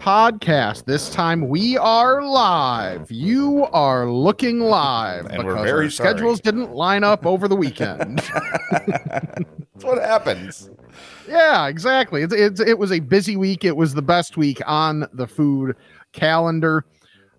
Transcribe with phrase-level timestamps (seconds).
[0.00, 0.84] podcast.
[0.84, 3.10] This time we are live.
[3.10, 6.10] You are looking live And because very our sorry.
[6.10, 8.18] schedules didn't line up over the weekend.
[8.70, 10.70] That's what happens.
[11.28, 12.22] yeah, exactly.
[12.22, 13.64] It's, it's, it was a busy week.
[13.64, 15.76] It was the best week on the food
[16.12, 16.84] calendar.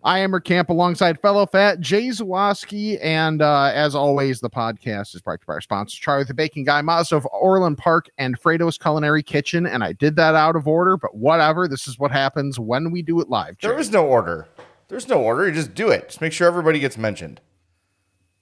[0.07, 2.97] I am Camp alongside fellow fat Jay Zawoski.
[3.01, 6.33] And uh, as always, the podcast is brought to you by our sponsor, Charlie the
[6.33, 9.65] Bacon Guy, Mazda of Orland Park, and Fredo's Culinary Kitchen.
[9.65, 11.67] And I did that out of order, but whatever.
[11.67, 13.57] This is what happens when we do it live.
[13.57, 13.67] Jay.
[13.67, 14.47] There is no order.
[14.87, 15.45] There's no order.
[15.45, 16.07] You just do it.
[16.07, 17.41] Just make sure everybody gets mentioned.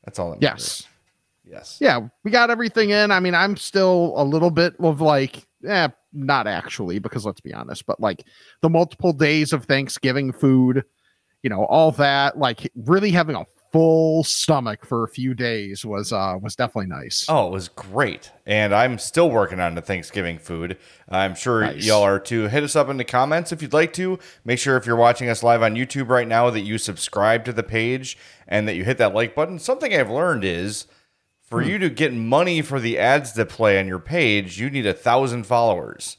[0.03, 0.33] That's all.
[0.33, 0.87] That yes.
[1.43, 1.79] Yes.
[1.81, 3.09] Yeah, we got everything in.
[3.09, 7.55] I mean, I'm still a little bit of like, eh, not actually, because let's be
[7.55, 8.23] honest, but like
[8.61, 10.83] the multiple days of Thanksgiving food,
[11.45, 16.11] you know, all that, like really having a full stomach for a few days was
[16.11, 17.23] uh was definitely nice.
[17.29, 18.31] Oh, it was great.
[18.47, 20.77] And I'm still working on the Thanksgiving food.
[21.07, 21.85] I'm sure Nice.
[21.85, 22.47] y'all are too.
[22.47, 24.17] Hit us up in the comments if you'd like to.
[24.43, 27.53] Make sure if you're watching us live on YouTube right now that you subscribe to
[27.53, 29.59] the page and that you hit that like button.
[29.59, 30.87] Something I've learned is
[31.43, 31.69] for Hmm.
[31.69, 34.93] you to get money for the ads that play on your page, you need a
[34.95, 36.17] thousand followers.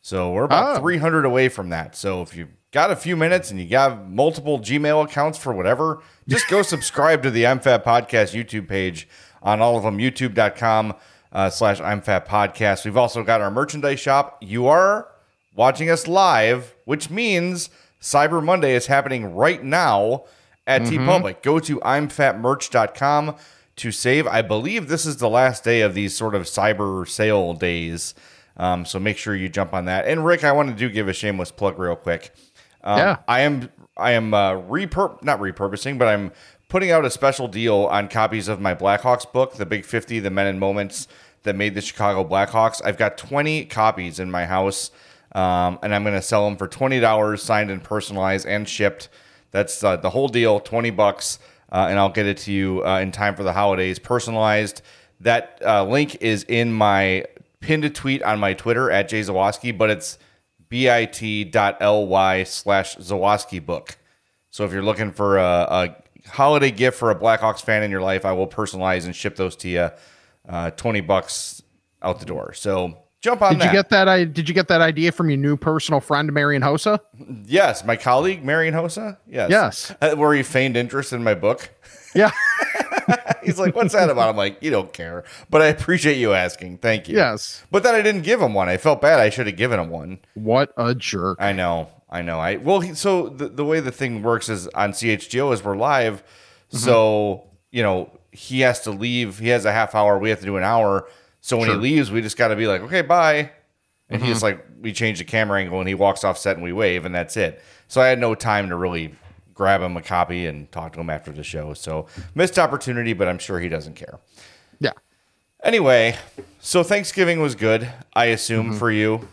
[0.00, 0.80] So we're about Oh.
[0.80, 1.96] 300 away from that.
[1.96, 6.02] So if you've got a few minutes and you got multiple Gmail accounts for whatever,
[6.28, 9.08] just go subscribe to the I'm Fat Podcast YouTube page
[9.44, 10.94] on all of them, youtube.com
[11.32, 12.84] uh, slash I'm Fat Podcast.
[12.84, 14.38] We've also got our merchandise shop.
[14.40, 15.08] You are
[15.54, 20.24] watching us live, which means Cyber Monday is happening right now
[20.66, 21.42] at TeePublic.
[21.42, 23.36] Go to I'mFatMerch.com
[23.76, 24.26] to save.
[24.26, 28.16] I believe this is the last day of these sort of cyber sale days.
[28.56, 30.06] Um, so make sure you jump on that.
[30.06, 32.32] And Rick, I want to do give a shameless plug real quick.
[32.84, 33.16] Um, Yeah.
[33.26, 36.32] I am I am uh, repur not repurposing, but I'm
[36.68, 40.30] putting out a special deal on copies of my Blackhawks book, The Big 50, The
[40.30, 41.08] Men and Moments
[41.44, 42.80] that made the Chicago Blackhawks.
[42.84, 44.90] I've got 20 copies in my house,
[45.32, 49.08] um, and I'm going to sell them for $20, signed and personalized and shipped.
[49.52, 51.38] That's uh, the whole deal, 20 bucks,
[51.70, 54.82] uh, and I'll get it to you uh, in time for the holidays, personalized.
[55.20, 57.26] That uh, link is in my
[57.60, 60.18] pinned tweet on my Twitter at Jay Zawoski, but it's
[60.74, 63.96] bit.ly slash Zawoski book.
[64.50, 65.96] So if you're looking for a, a
[66.28, 69.54] holiday gift for a Blackhawks fan in your life, I will personalize and ship those
[69.56, 69.90] to you.
[70.48, 71.62] Uh, 20 bucks
[72.02, 72.52] out the door.
[72.54, 73.66] So jump on did that.
[73.66, 76.62] you get that I did you get that idea from your new personal friend Marian
[76.62, 76.98] Hossa?
[77.46, 79.16] yes, my colleague, Marian Hossa.
[79.26, 79.50] Yes.
[79.50, 79.94] Yes.
[80.02, 81.70] Uh, where he feigned interest in my book.
[82.14, 82.30] Yeah.
[83.42, 84.30] He's like, what's that about?
[84.30, 85.24] I'm like, you don't care.
[85.50, 86.78] But I appreciate you asking.
[86.78, 87.16] Thank you.
[87.16, 87.64] yes.
[87.70, 88.68] But then I didn't give him one.
[88.68, 89.20] I felt bad.
[89.20, 90.20] I should have given him one.
[90.34, 91.38] What a jerk.
[91.40, 92.38] I know, I know.
[92.38, 95.76] I well, he, so the, the way the thing works is on CHGO is we're
[95.76, 96.76] live, mm-hmm.
[96.78, 99.38] so you know he has to leave.
[99.38, 100.18] He has a half hour.
[100.18, 101.08] We have to do an hour.
[101.40, 103.50] So when he leaves, we just got to be like, okay, bye.
[104.08, 104.44] And he's mm-hmm.
[104.44, 107.14] like, we change the camera angle, and he walks off set, and we wave, and
[107.14, 107.62] that's it.
[107.86, 109.14] So I had no time to really
[109.54, 111.74] grab him a copy and talk to him after the show.
[111.74, 114.18] So missed opportunity, but I'm sure he doesn't care.
[114.80, 114.92] Yeah.
[115.62, 116.16] Anyway,
[116.60, 119.28] so Thanksgiving was good, I assume for you.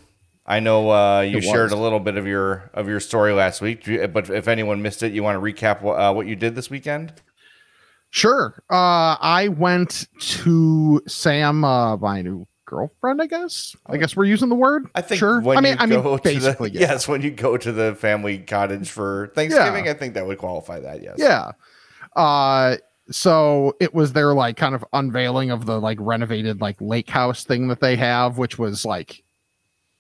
[0.46, 3.86] I know uh, you shared a little bit of your of your story last week,
[4.12, 6.70] but if anyone missed it, you want to recap what, uh, what you did this
[6.70, 7.14] weekend?
[8.10, 8.62] Sure.
[8.70, 13.22] Uh, I went to Sam, uh, my new girlfriend.
[13.22, 13.76] I guess.
[13.86, 14.90] I guess we're using the word.
[14.96, 15.42] I think Sure.
[15.42, 16.92] when I mean, you I mean, go to basically, the, yeah.
[16.92, 20.80] yes, when you go to the family cottage for Thanksgiving, I think that would qualify
[20.80, 21.04] that.
[21.04, 21.16] Yes.
[21.18, 21.52] Yeah.
[22.16, 22.78] Uh,
[23.12, 27.44] so it was their like kind of unveiling of the like renovated like lake house
[27.44, 29.24] thing that they have, which was like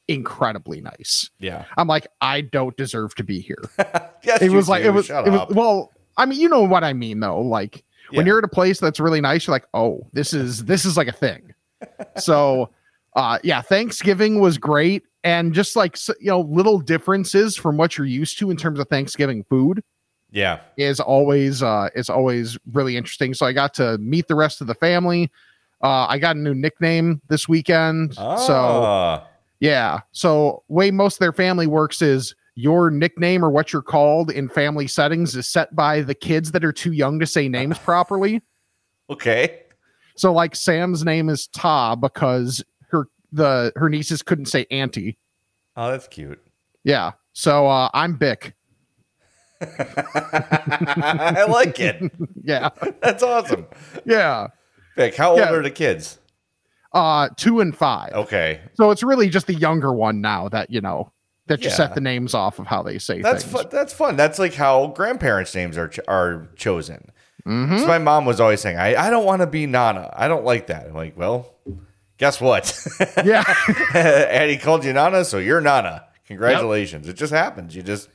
[0.08, 1.30] incredibly nice.
[1.40, 1.66] Yeah.
[1.78, 3.64] I'm like, I don't deserve to be here.
[4.24, 4.44] Yes.
[4.44, 4.90] It was like do.
[4.90, 5.08] it was.
[5.08, 5.92] Shut it was well.
[6.16, 7.42] I mean, you know what I mean, though.
[7.42, 10.85] Like when you're at a place that's really nice, you're like, oh, this is this
[10.85, 11.52] is like a thing.
[12.18, 12.70] So,
[13.16, 18.08] uh, yeah, Thanksgiving was great, and just like you know, little differences from what you're
[18.08, 19.84] used to in terms of Thanksgiving food
[20.32, 20.62] yeah.
[20.78, 23.34] is always uh is always really interesting.
[23.34, 25.30] So I got to meet the rest of the family.
[25.84, 28.16] Uh, I got a new nickname this weekend.
[28.16, 29.28] So Ah.
[29.60, 30.00] yeah.
[30.12, 34.48] So way most of their family works is your nickname or what you're called in
[34.50, 38.42] family settings is set by the kids that are too young to say names properly.
[39.10, 39.60] okay.
[40.22, 45.18] So like Sam's name is Ta because her the her nieces couldn't say auntie.
[45.76, 46.40] Oh, that's cute.
[46.84, 47.14] Yeah.
[47.34, 48.53] So uh I'm Bick.
[49.62, 52.12] I like it.
[52.44, 52.70] Yeah,
[53.02, 53.66] That's awesome.
[54.06, 54.47] yeah.
[54.96, 55.52] Vic, how old Yeah.
[55.53, 56.20] are the kids?
[56.94, 58.14] Uh, two and five.
[58.14, 58.62] Okay.
[58.76, 61.12] So it's really just the younger one now that you know
[61.47, 63.53] that you set the names off of how they say That's things.
[63.53, 63.66] fun.
[63.72, 64.16] That's fun.
[64.18, 67.12] That's like how grandparents' names are ch- are chosen.
[67.46, 67.79] Mhm.
[67.79, 70.11] So my mom was always saying, "I, I don't want to be Nana.
[70.16, 71.53] I don't like that." I'm like, well,
[72.17, 72.78] guess what?
[73.26, 73.43] Yeah,
[73.93, 76.05] Addie called you Nana, so you're Nana.
[76.28, 77.08] Congratulations.
[77.08, 77.76] It just happens.
[77.76, 78.09] You just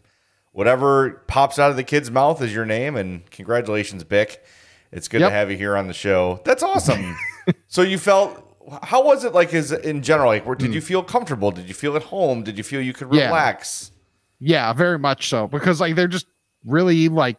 [0.53, 4.45] whatever pops out of the kid's mouth is your name, and congratulations, Bick.
[4.93, 5.31] It's good Yep.
[5.31, 6.41] to have you here on the show.
[6.45, 7.17] That's awesome.
[7.69, 8.43] so you felt.
[8.83, 9.53] How was it like?
[9.55, 10.47] Is in general like?
[10.47, 11.51] Where, did you feel comfortable?
[11.51, 12.43] Did you feel at home?
[12.43, 13.15] Did you feel you could Hmm.
[13.15, 13.27] Yeah.
[13.27, 13.91] relax?
[14.39, 16.27] yeah, very much so because like they're just
[16.65, 17.39] really like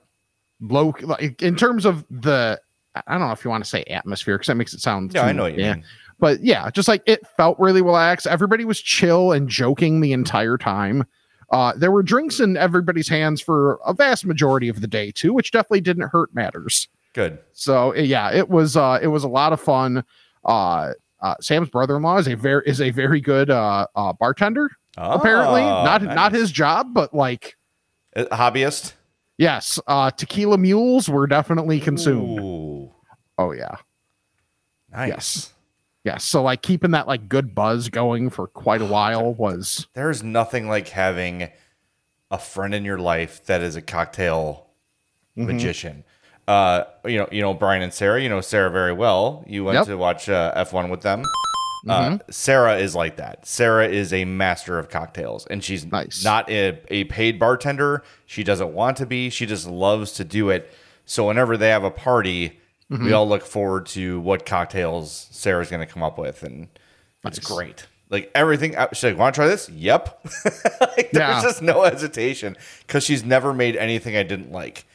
[0.61, 2.59] low like in terms of the
[2.95, 5.21] I don't know if you want to say atmosphere because that makes it sound Yeah,
[5.23, 5.73] too- I know what you yeah.
[5.75, 5.83] mean.
[6.19, 8.25] but yeah, just like it felt really relaxed.
[8.25, 11.05] Everybody was chill and joking the entire time.
[11.51, 15.31] Uh, there were drinks in everybody's hands for a vast majority of the day too,
[15.33, 16.87] which definitely didn't hurt matters.
[17.13, 17.37] Good.
[17.53, 20.03] So yeah, it was uh, it was a lot of fun.
[20.43, 24.69] Uh, uh, Sam's brother-in-law is a very is a very good uh, uh, bartender.
[24.97, 26.41] apparently, Oh, not not nice.
[26.41, 27.55] his job, but like
[28.15, 28.93] Uh, hobbyist.
[29.37, 32.39] Yes, uh, tequila mules were definitely consumed.
[32.39, 32.91] Ooh,
[33.37, 33.75] Oh yeah,
[34.91, 35.09] nice.
[35.09, 35.53] Yes.
[36.03, 36.23] yes.
[36.23, 40.67] So like keeping that like good buzz going for quite a while was There's nothing
[40.67, 41.49] like having
[42.31, 44.63] a friend in your life that is a cocktail
[45.37, 45.47] Mm-hmm.
[45.51, 46.03] magician.
[46.47, 48.19] Uh, you know, you know Brian and Sarah.
[48.19, 49.43] You know Sarah very well.
[49.45, 49.85] You went Yep.
[49.85, 51.21] to watch uh, F1 with them.
[51.89, 53.45] Uh, Sarah is like that.
[53.45, 56.23] Sarah is a master of cocktails, and she's Nice.
[56.23, 58.03] not a, a paid bartender.
[58.25, 59.29] She doesn't want to be.
[59.29, 60.71] She just loves to do it.
[61.05, 65.85] So whenever they have a party, we all look forward to what cocktails Sarah's going
[65.85, 66.67] to come up with, and
[67.25, 67.47] it's Nice.
[67.51, 67.87] great.
[68.09, 70.25] Like everything, uh, she's like, "Want to try this?" Yep.
[70.81, 71.31] like, Yeah.
[71.31, 72.55] There's just no hesitation
[72.85, 74.85] because she's never made anything I didn't like.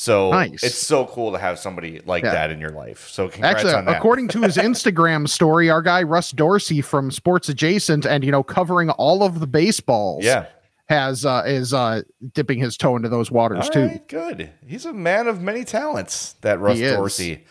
[0.00, 0.62] So Nice.
[0.62, 2.30] it's so cool to have somebody like Yeah.
[2.30, 3.08] that in your life.
[3.08, 3.96] So congrats Actually, on that.
[3.96, 8.44] according to his Instagram story, our guy Russ Dorsey from Sports Adjacent and you know
[8.44, 10.46] covering all of the baseballs, yeah.
[10.88, 12.02] has uh, is uh,
[12.32, 13.86] dipping his toe into those waters All too.
[13.86, 14.50] right, good.
[14.64, 16.34] He's a man of many talents.
[16.42, 16.78] That Russ.
[16.78, 17.44] Dorsey.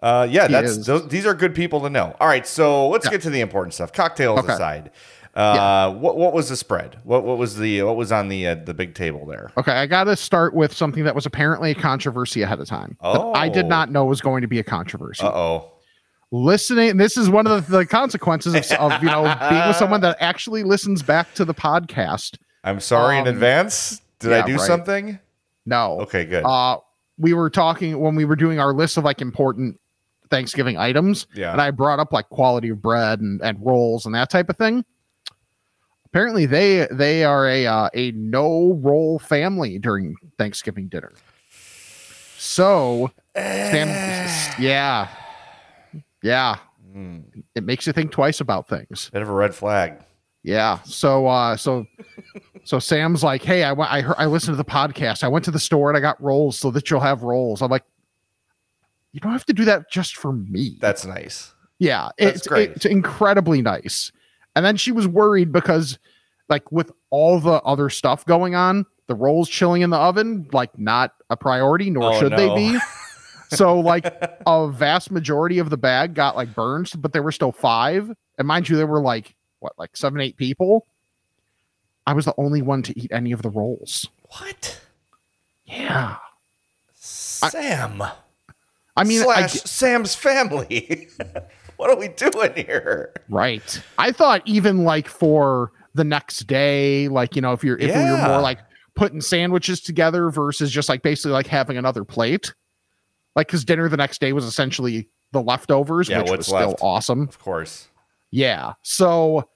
[0.00, 2.14] Uh, yeah, He that's those, these are good people to know.
[2.20, 3.10] All right, so let's Yeah.
[3.10, 3.92] get to the important stuff.
[3.92, 4.52] Cocktails Okay.
[4.52, 4.92] aside,
[5.38, 6.98] uh, what what was the spread?
[7.04, 9.50] What what was the what was on the uh, the big table there?
[9.56, 12.96] Okay, I got to start with something that was apparently a controversy ahead of time.
[13.02, 13.68] that I did Oh.
[13.68, 15.22] not know was going to be a controversy.
[15.24, 15.72] Uh oh.
[16.30, 20.02] Listening, this is one of the, the consequences of, of you know being with someone
[20.02, 22.36] that actually listens back to the podcast.
[22.64, 24.02] I'm sorry in Um, advance.
[24.18, 24.60] Did I do right.
[24.60, 25.18] something?
[25.64, 26.44] No, Okay, good.
[26.44, 26.78] uh,
[27.16, 29.78] we were talking when we were doing our list of like important
[30.30, 31.52] Thanksgiving items, Yeah.
[31.52, 34.56] and I brought up like quality of bread and, and rolls and that type of
[34.58, 34.84] thing.
[36.10, 41.12] Apparently, they they are a uh, a no roll family during Thanksgiving dinner.
[42.38, 43.88] So, Sam,
[44.60, 45.08] yeah,
[46.22, 46.56] yeah,
[46.92, 47.18] Hmm.
[47.54, 49.10] it makes you think twice about things.
[49.12, 49.98] Bit of a red flag.
[50.42, 50.78] Yeah.
[50.84, 51.84] So uh so
[52.64, 55.22] so Sam's like, "Hey, I went I heard I listened to the podcast.
[55.24, 57.70] I went to the store and I got rolls so that you'll have rolls." I'm
[57.70, 57.84] like,
[59.12, 61.52] "You don't have to do that just for me." That's nice.
[61.80, 62.70] yeah, that's it's great.
[62.70, 64.10] it's incredibly nice.
[64.58, 66.00] And then she was worried because
[66.48, 70.76] like with all the other stuff going on, the rolls chilling in the oven like
[70.76, 72.36] not a priority nor Oh, should no.
[72.36, 72.78] they be.
[73.50, 74.04] So like
[74.46, 78.10] a vast majority of the bag got like burned, but there were still five.
[78.36, 80.86] And mind you, there were like what, like seven, eight people.
[82.06, 84.06] I was the only one to eat any of the rolls.
[84.38, 84.80] What?
[85.64, 86.16] Yeah.
[86.92, 88.02] Sam.
[88.96, 91.08] I mean, I slash get- Sam's family.
[91.78, 93.12] what are we doing here?
[93.30, 93.82] right.
[93.96, 98.02] I thought even like for the next day, like, you know, if you're if we
[98.10, 98.58] were more like
[98.94, 102.54] putting sandwiches together versus just like basically like having another plate.
[103.36, 107.22] Like because dinner the next day was essentially the leftovers, Yeah, which was still awesome.
[107.22, 107.88] Of course.
[108.30, 108.74] Yeah.
[108.82, 109.48] So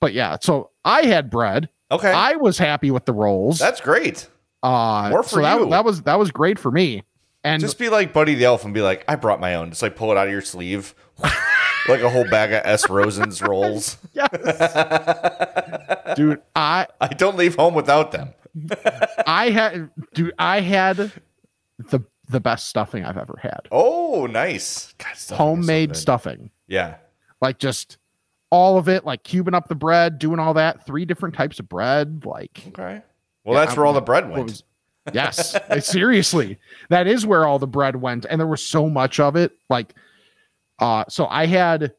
[0.00, 1.68] but yeah, so I had bread.
[1.90, 2.10] Okay.
[2.10, 3.58] I was happy with the rolls.
[3.58, 4.28] That's great.
[4.62, 5.70] Uh, More so for that, you.
[5.70, 7.04] that was that was great for me.
[7.42, 9.70] And Just be like Buddy the Elf and be like, I brought my own.
[9.70, 10.94] Just like pull it out of your sleeve.
[11.88, 12.88] like a whole bag of S.
[12.88, 13.96] Rosen's rolls.
[14.12, 14.30] Yes.
[16.16, 18.30] dude, I I don't leave home without them.
[19.26, 20.96] I had dude, I had
[21.78, 23.60] the the best stuffing I've ever had.
[23.72, 24.94] Oh, nice.
[24.98, 26.50] God, stuffing is so Homemade stuffing.
[26.68, 26.96] Yeah.
[27.40, 27.98] Like just
[28.50, 31.68] all of it, like cubing up the bread, doing all that, three different types of
[31.68, 33.02] bread, like Okay.
[33.44, 34.44] Well, Yeah, that's where all the bread went.
[34.44, 34.64] was-
[35.12, 36.58] yes, seriously,
[36.90, 39.52] that is where all the bread went, and there was so much of it.
[39.70, 39.94] Like,
[40.80, 41.92] uh, so I had,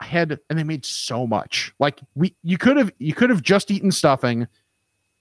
[0.00, 1.72] I had, and they made so much.
[1.78, 4.48] Like we, you could have, you could have just eaten stuffing,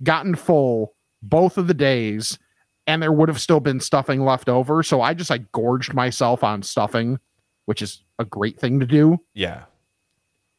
[0.03, 2.39] gotten full both of the days,
[2.87, 4.81] and there would have still been stuffing left over.
[4.81, 7.19] So I just like gorged myself on stuffing,
[7.65, 9.19] which is a great thing to do.
[9.33, 9.63] Yeah.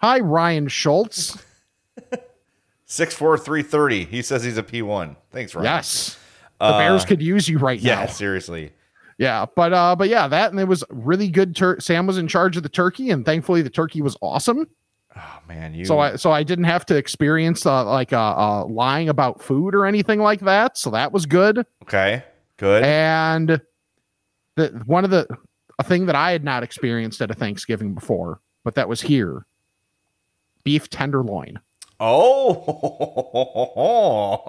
[0.00, 1.38] Hi, Ryan Schultz.
[2.86, 4.04] Six four three thirty.
[4.04, 5.16] He says he's a P one.
[5.30, 5.64] Thanks, Ryan.
[5.64, 6.18] Yes.
[6.58, 8.00] The Uh, Bears could use you right Yeah, now.
[8.02, 8.72] Yeah, seriously.
[9.22, 11.54] Yeah, but uh, but yeah, that and it was really good.
[11.54, 14.68] Tur- Sam was in charge of the turkey, and thankfully the turkey was awesome.
[15.16, 18.64] Oh man, you So I so I didn't have to experience uh, like uh, uh,
[18.64, 20.76] lying about food or anything like that.
[20.76, 21.64] So that was good.
[21.84, 22.24] okay?
[22.56, 22.82] Good.
[22.82, 23.60] And
[24.56, 25.28] the one of the
[25.78, 29.46] a thing that I had not experienced at a Thanksgiving before, but that was here.
[30.64, 31.60] Beef tenderloin.
[32.00, 32.82] oh,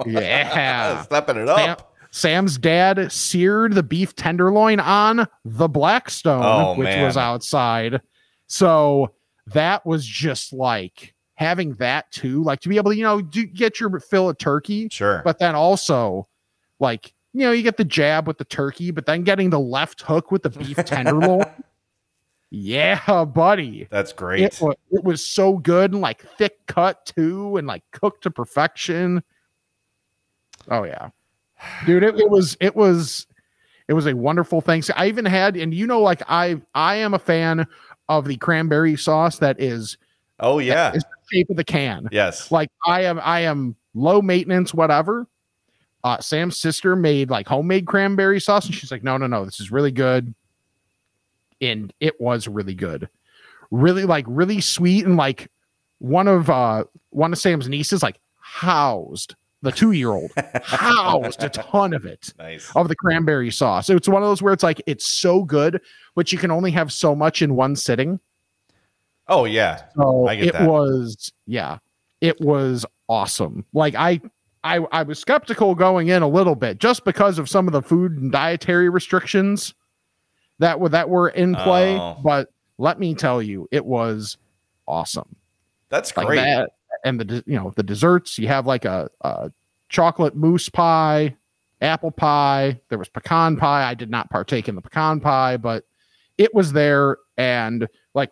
[0.07, 1.01] Yeah.
[1.03, 1.92] stepping it Sam, up.
[2.15, 7.03] Sam's dad seared the beef tenderloin on the Blackstone, Oh, which man.
[7.03, 8.01] was outside.
[8.45, 9.13] So
[9.47, 13.47] that was just like having that too, like to be able to, you know, do,
[13.47, 15.23] get your fill of turkey, Sure.
[15.25, 16.27] but then also
[16.79, 20.03] like, you know, you get the jab with the turkey, but then getting the left
[20.03, 21.45] hook with the beef tenderloin.
[22.51, 23.87] yeah, buddy.
[23.89, 24.41] That's great.
[24.43, 28.29] It was, it was so good and like thick cut too, and like cooked to
[28.29, 29.23] perfection.
[30.69, 31.09] Oh yeah,
[31.85, 33.27] dude, it, it was it was
[33.87, 34.81] it was a wonderful thing.
[34.81, 37.67] So I even had, and you know, like I I am a fan
[38.09, 39.97] of the cranberry sauce that is
[40.39, 40.93] oh yeah.
[40.93, 42.07] is the shape of the can.
[42.11, 42.51] Yes.
[42.51, 45.27] Like I am I am low maintenance, whatever.
[46.03, 49.61] Uh, Sam's sister made like homemade cranberry sauce, and she's like, no, no, no, this
[49.61, 50.33] is really good.
[51.61, 53.07] And it was really good.
[53.71, 55.05] Really like really sweet.
[55.05, 55.49] And like
[55.99, 60.31] one of uh one of Sam's nieces like housed the two-year-old
[60.63, 62.71] housed a ton of it Nice.
[62.75, 63.89] of the cranberry sauce.
[63.89, 65.81] It's one of those where it's like it's so good,
[66.15, 68.19] but you can only have so much in one sitting.
[69.27, 69.83] Oh yeah.
[69.95, 70.69] So I get it that.
[70.69, 71.77] was, yeah,
[72.21, 73.65] it was awesome.
[73.73, 74.19] Like I,
[74.65, 77.81] I, I was skeptical going in a little bit just because of some of the
[77.81, 79.73] food and dietary restrictions
[80.59, 81.95] that were that were in play.
[81.97, 82.17] Oh.
[82.23, 84.37] But let me tell you, it was
[84.87, 85.35] awesome.
[85.89, 86.37] That's Like great.
[86.37, 86.71] that,
[87.03, 88.37] and the you know the desserts.
[88.37, 89.51] You have like a, a
[89.89, 91.35] chocolate mousse pie,
[91.81, 92.79] apple pie.
[92.89, 93.89] There was pecan pie.
[93.89, 95.85] I did not partake in the pecan pie, but
[96.37, 98.31] it was there and like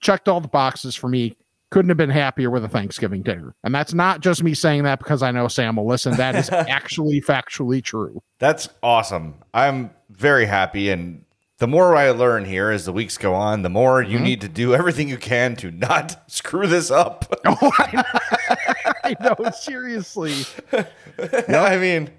[0.00, 1.36] checked all the boxes for me.
[1.70, 3.56] Couldn't have been happier with a Thanksgiving dinner.
[3.64, 6.14] And that's not just me saying that because I know Sam will listen.
[6.16, 8.22] That is actually factually true.
[8.38, 9.34] That's awesome.
[9.52, 10.90] I'm very happy.
[10.90, 11.23] And
[11.58, 14.24] the more I learn here as the weeks go on, the more you Mm-hmm.
[14.24, 17.32] need to do everything you can to not screw this up.
[17.46, 20.32] Oh, I know, I know seriously.
[21.48, 22.10] I mean,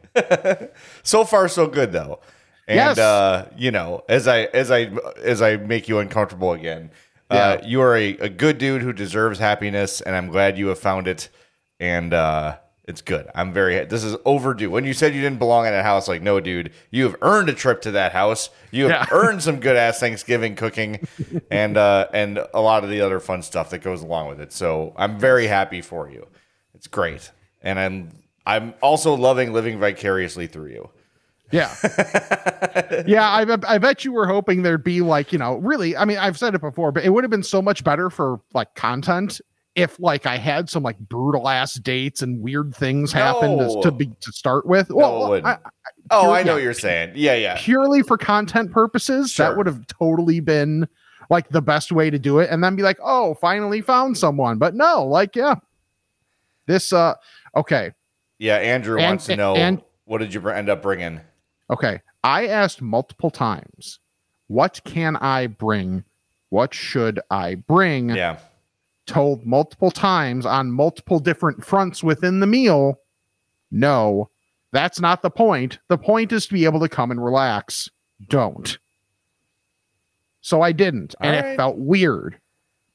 [1.04, 2.20] so far so good though.
[2.68, 2.98] And Yes.
[2.98, 4.89] uh, you know, as I as I
[5.24, 6.89] as I make you uncomfortable again,
[7.30, 10.80] uh, you are a, a good dude who deserves happiness, and I'm glad you have
[10.80, 11.30] found it.
[11.80, 13.27] And uh, it's good.
[13.34, 13.84] I'm very.
[13.86, 14.70] This is overdue.
[14.70, 17.50] When you said you didn't belong in that house, like no, dude, you have earned
[17.50, 18.50] a trip to that house.
[18.72, 19.18] You have Yeah.
[19.18, 21.08] earned some good ass Thanksgiving cooking,
[21.50, 24.54] and uh, and a lot of the other fun stuff that goes along with it.
[24.54, 26.27] So I'm very happy for you.
[26.75, 27.32] It's great,
[27.63, 28.12] and I'm
[28.46, 30.89] I'm also loving living vicariously through you.
[31.51, 31.74] Yeah.
[33.08, 33.30] yeah.
[33.30, 36.38] I, I bet you were hoping there'd be like, you know, really, I mean, I've
[36.38, 39.39] said it before, but it would have been so much better for like content
[39.75, 43.75] if like I had some like brutal ass dates and weird things happen No.
[43.75, 44.89] to, to be to start with.
[44.89, 45.46] it Well, wouldn't.
[45.46, 45.58] I,
[46.12, 46.63] Oh, Pure- I know yeah.
[46.63, 47.12] you're saying.
[47.15, 47.55] Yeah, yeah.
[47.60, 49.48] purely for content purposes, Sure.
[49.50, 50.88] that would have totally been
[51.32, 52.50] like the best way to do it.
[52.51, 54.58] And then be like, oh, finally found someone.
[54.60, 55.55] But no, like, yeah.
[56.67, 57.15] This, uh,
[57.55, 57.91] okay.
[58.38, 61.22] Yeah, Andrew And- wants to know and- what did you end up bringing?
[61.72, 62.01] Okay.
[62.24, 64.00] I asked multiple times,
[64.48, 66.03] what can I bring?
[66.50, 68.10] What should I bring?
[68.12, 68.38] Yeah.
[69.06, 73.00] Told multiple times on multiple different fronts within the meal,
[73.70, 74.30] no,
[74.72, 75.78] that's not the point.
[75.90, 77.90] The point is to be able to come and relax.
[78.30, 78.78] Don't.
[80.42, 82.40] So I didn't, and All it felt weird.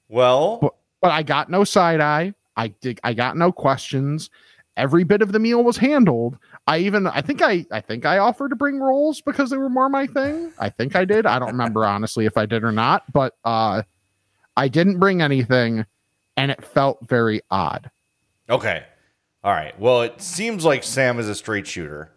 [0.09, 2.35] Well, But- But I got no side eye.
[2.57, 3.01] I did.
[3.03, 4.29] I got no questions.
[4.77, 6.37] Every bit of the meal was handled.
[6.67, 7.07] I even.
[7.07, 7.65] I think I.
[7.73, 10.53] I think I offered to bring rolls because they were more my thing.
[10.59, 11.25] I think I did.
[11.25, 13.11] I don't remember honestly if I did or not.
[13.13, 13.83] But uh,
[14.57, 15.87] I didn't bring anything,
[16.41, 17.91] and it felt very odd.
[18.49, 18.85] okay.
[19.43, 19.79] All right.
[19.81, 22.13] Well, it seems like Sam is a straight shooter.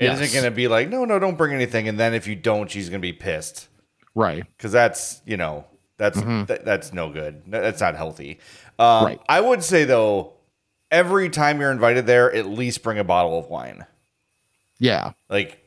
[0.00, 0.18] It Yes.
[0.20, 1.86] not going to be like, no, no, don't bring anything.
[1.86, 3.68] And then if you don't, she's going to be pissed.
[4.14, 4.44] Right.
[4.56, 5.66] Because that's, you know,
[5.98, 7.42] that's that, that's no good.
[7.46, 8.40] That's not healthy.
[8.78, 9.20] Um, Right.
[9.28, 10.32] I would say, though,
[10.90, 13.86] every time you're invited there, at least bring a bottle of wine.
[14.80, 15.12] Yeah.
[15.28, 15.63] Like,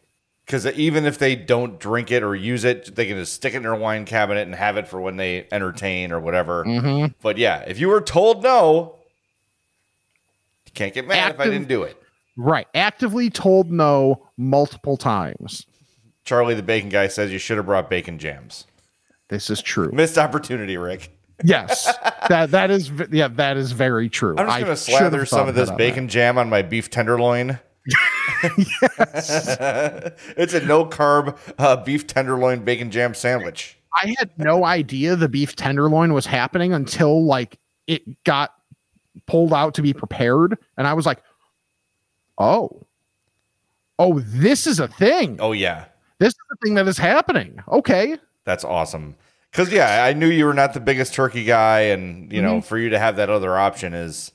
[0.48, 3.58] because even if they don't drink it or use it, they can just stick it
[3.58, 6.64] in their wine cabinet and have it for when they entertain or whatever.
[6.64, 7.14] Mm-hmm.
[7.22, 8.96] But yeah, if you were told no,
[10.66, 12.02] you can't get mad if I didn't do it.
[12.38, 12.66] Right.
[12.74, 15.66] Actively told no multiple times.
[16.24, 18.66] Charlie the bacon guy says you should have brought bacon jams.
[19.28, 19.92] This is true.
[19.92, 21.12] Missed opportunity, Rick.
[21.44, 21.86] Yes.
[22.30, 24.36] that that is yeah, that is very true.
[24.38, 27.60] I'm just gonna have slather some of this bacon jam on my beef tenderloin.
[30.38, 33.78] it's a no carb uh, beef tenderloin bacon jam sandwich.
[33.96, 38.54] I had no idea the beef tenderloin was happening until like it got
[39.26, 40.58] pulled out to be prepared.
[40.78, 41.24] And I was like,
[42.38, 42.86] oh,
[43.98, 45.38] oh, this is a thing.
[45.40, 45.86] Oh yeah,
[46.20, 47.60] This is the thing that is happening.
[47.70, 48.18] Okay.
[48.44, 49.16] that's awesome.
[49.52, 52.78] Because yeah, I knew you were not the biggest turkey guy, and you know, for
[52.78, 54.32] you to have that other option is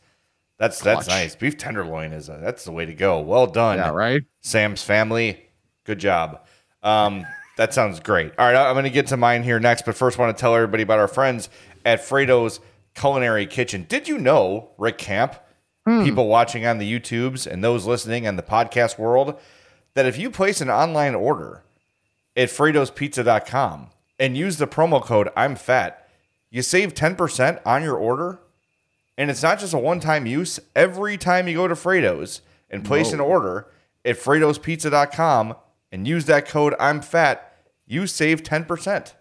[0.63, 1.09] that's that's Clutch.
[1.09, 1.35] nice.
[1.35, 3.21] Beef tenderloin is a, that's the way to go.
[3.21, 3.79] Well done.
[3.79, 4.23] Yeah, right.
[4.43, 5.45] Sam's family.
[5.85, 6.47] Good job.
[6.85, 7.27] Um,
[7.57, 8.33] that sounds great.
[8.39, 10.55] All right, I'm going to get to mine here next, but first, want to tell
[10.55, 11.49] everybody about our friends
[11.85, 12.61] at Fredo's
[12.95, 13.87] Culinary Kitchen.
[13.89, 15.35] Did you know, Rick Camp,
[15.85, 19.41] people watching on the YouTubes and those listening on the podcast world,
[19.95, 21.65] that if you place an online order
[22.37, 23.91] at Fredo'sPizza.com
[24.21, 26.09] and use the promo code I'm Fat,
[26.51, 28.39] you save 10% on your order.
[29.19, 30.59] And it's not just a one time use.
[30.75, 32.41] Every time you go to Fredo's
[32.71, 33.67] and place an order
[34.05, 35.55] at Fredo'sPizza.com
[35.91, 37.55] and use that code I'm Fat,
[37.87, 39.13] you save 10%.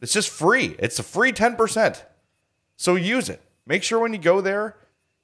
[0.00, 0.76] It's just free.
[0.78, 2.02] It's a free 10%.
[2.76, 3.40] So use it.
[3.66, 4.76] Make sure when you go there,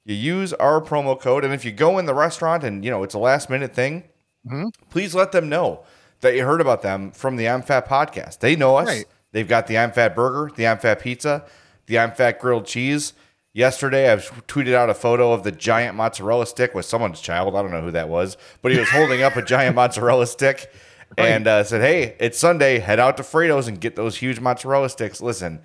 [0.05, 1.43] you use our promo code.
[1.43, 4.05] And if you go in the restaurant and you know it's a last minute thing,
[4.45, 4.69] mm-hmm.
[4.89, 5.83] please let them know
[6.21, 8.39] that you heard about them from the I'm Fat podcast.
[8.39, 8.87] They know us.
[8.87, 9.05] Right.
[9.31, 11.45] They've got the I'm Fat burger, the I'm Fat pizza,
[11.85, 13.13] the I'm Fat grilled cheese.
[13.53, 17.55] Yesterday, I've tweeted out a photo of the giant mozzarella stick with someone's child.
[17.55, 20.71] I don't know who that was, but he was holding up a giant mozzarella stick
[21.17, 22.79] and uh, said, Hey, it's Sunday.
[22.79, 25.19] Head out to Fredo's and get those huge mozzarella sticks.
[25.19, 25.61] Listen,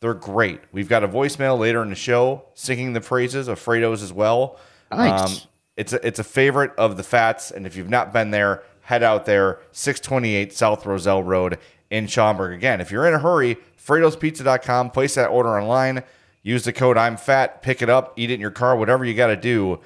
[0.00, 0.60] they're great.
[0.70, 4.58] We've got a voicemail later in the show singing the praises of Fredo's as well.
[4.92, 5.30] Um,
[5.76, 9.02] it's a, it's a favorite of the fats, and if you've not been there, head
[9.02, 9.60] out there.
[9.72, 11.58] Six twenty eight South Roselle Road
[11.90, 12.52] in Schaumburg.
[12.54, 14.90] Again, if you're in a hurry, Fredo'sPizza.com.
[14.90, 16.02] Place that order online.
[16.42, 17.62] Use the code I'm Fat.
[17.62, 18.14] Pick it up.
[18.16, 18.76] Eat it in your car.
[18.76, 19.80] Whatever you got to do.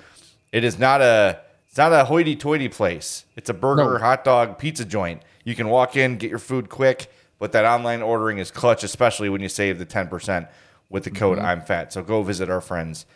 [0.53, 3.25] It is not a it's not a hoity-toity place.
[3.35, 3.99] It's a burger, No.
[3.99, 5.23] hot dog, pizza joint.
[5.43, 9.29] You can walk in, get your food quick, but that online ordering is clutch, especially
[9.29, 10.47] when you save the 10%
[10.89, 11.93] with the code I'm fat.
[11.93, 13.07] So go visit our friends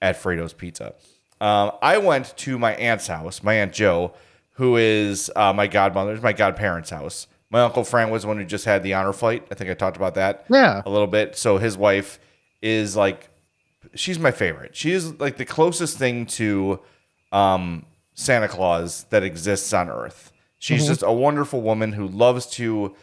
[0.00, 0.94] at Fredo's Pizza.
[1.42, 4.14] Um, I went to my aunt's house, my aunt Joe,
[4.52, 7.26] who is uh, my godmother's, my godparents' house.
[7.50, 9.46] My uncle Frank was the one who just had the honor flight.
[9.50, 10.80] I think I talked about that Yeah.
[10.86, 11.36] a little bit.
[11.36, 12.18] So his wife
[12.66, 13.30] is like,
[13.94, 14.74] she's my favorite.
[14.74, 16.80] She is like the closest thing to
[17.32, 20.32] um, Santa Claus that exists on Earth.
[20.58, 22.96] She's just a wonderful woman who loves to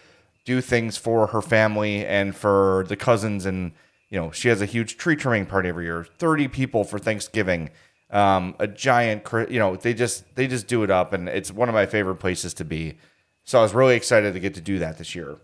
[0.44, 3.46] do things for her family and for the cousins.
[3.46, 3.72] And,
[4.10, 7.70] you know, she has a huge tree trimming party every year 30 people for Thanksgiving.
[8.10, 11.68] Um, a giant, you know, they just they just do it up, and it's one
[11.68, 12.98] of my favorite places to be.
[13.44, 15.38] So I was really excited to get to do that this year.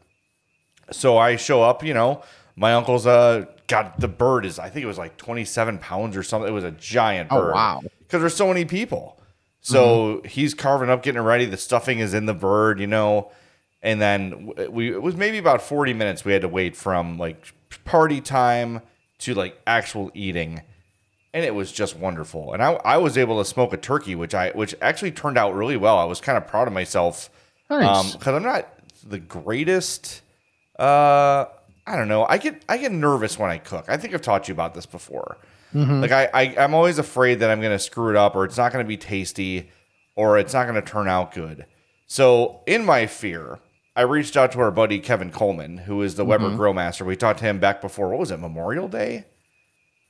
[0.92, 2.22] So I show up, you know,
[2.56, 6.24] my uncle's uh got the bird is I think it was like 27 pounds or
[6.24, 6.50] something.
[6.50, 7.82] It was a giant Oh, wow.
[8.00, 9.16] Because there's so many people.
[9.62, 11.46] So he's carving up, getting ready.
[11.46, 13.32] The stuffing is in the bird, you know.
[13.82, 17.54] And then we it was maybe about 40 minutes we had to wait from like
[17.86, 18.82] party time
[19.20, 20.62] to like actual eating.
[21.34, 22.54] And it was just wonderful.
[22.54, 25.54] And I, I was able to smoke a turkey, which I which actually turned out
[25.54, 25.98] really well.
[25.98, 27.30] I was kind of proud of myself
[27.70, 28.16] Nice.
[28.16, 28.68] because I'm not
[29.08, 30.22] the greatest.
[30.78, 31.46] Uh,
[31.90, 32.26] I don't know.
[32.30, 33.86] I get I get nervous when I cook.
[33.90, 35.38] I think I've taught you about this before.
[35.74, 38.72] Like I, I I'm always afraid that I'm gonna screw it up, or it's not
[38.72, 39.70] gonna be tasty,
[40.16, 41.66] or it's not gonna turn out good.
[42.08, 43.60] So in my fear,
[43.96, 47.06] I reached out to our buddy Kevin Coleman, who is the Weber Grill Master.
[47.06, 48.10] We talked to him back before.
[48.10, 48.40] What was it?
[48.40, 49.26] Memorial Day.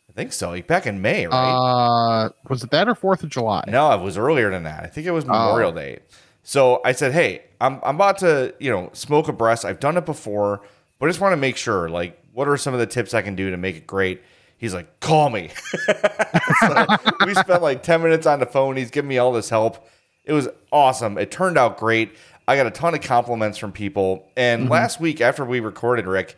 [0.09, 0.49] I think so.
[0.51, 2.25] Like back in May, right?
[2.25, 3.63] uh, was it that or Fourth of July?
[3.67, 4.83] No, it was earlier than that.
[4.83, 5.99] I think it was Memorial Day.
[6.43, 9.65] So I said, "Hey, I'm I'm about to, you know, smoke a breast.
[9.65, 10.61] I've done it before,
[10.99, 11.89] but I just want to make sure.
[11.89, 14.21] Like, what are some of the tips I can do to make it great?"
[14.57, 15.49] He's like, "Call me."
[17.25, 18.75] we spent like ten minutes on the phone.
[18.75, 19.87] He's giving me all this help.
[20.25, 21.17] It was awesome.
[21.17, 22.11] It turned out great.
[22.47, 24.27] I got a ton of compliments from people.
[24.35, 26.35] And last week, after we recorded, Rick,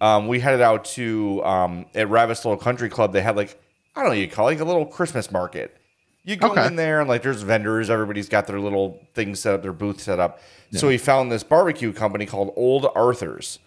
[0.00, 3.12] um, we headed out to um, at Little Country Club.
[3.12, 3.58] They had like
[3.96, 5.76] I don't know, what you call it, like a little Christmas market.
[6.26, 6.66] You go Okay.
[6.66, 7.90] in there and like there's vendors.
[7.90, 10.40] Everybody's got their little things set up, their booth set up.
[10.72, 13.58] So he found this barbecue company called Old Arthur's.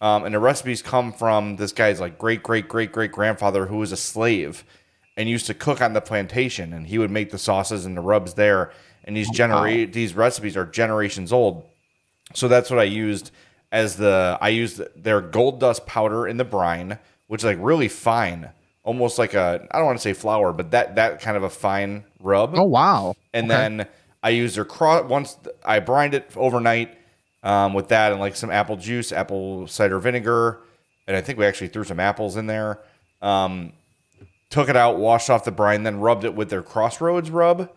[0.00, 3.78] Um, and the recipes come from this guy's like great great great great grandfather who
[3.78, 4.64] was a slave
[5.16, 8.02] and used to cook on the plantation and he would make the sauces and the
[8.02, 8.72] rubs there
[9.04, 11.64] and these generate these recipes are generations old
[12.34, 13.30] so that's what i used
[13.72, 17.88] as the i used their gold dust powder in the brine which is like really
[17.88, 18.50] fine
[18.82, 21.50] almost like a I don't want to say flour, but that that kind of a
[21.50, 22.54] fine rub.
[22.56, 23.14] Oh wow.
[23.34, 23.48] and Okay.
[23.48, 23.88] then
[24.22, 26.96] I used their cross once I brined it overnight
[27.46, 30.60] um, with that and like some apple juice, apple cider vinegar,
[31.06, 32.80] and I think we actually threw some apples in there.
[33.22, 33.72] Um,
[34.50, 37.70] took it out, washed off the brine, then rubbed it with their Crossroads rub,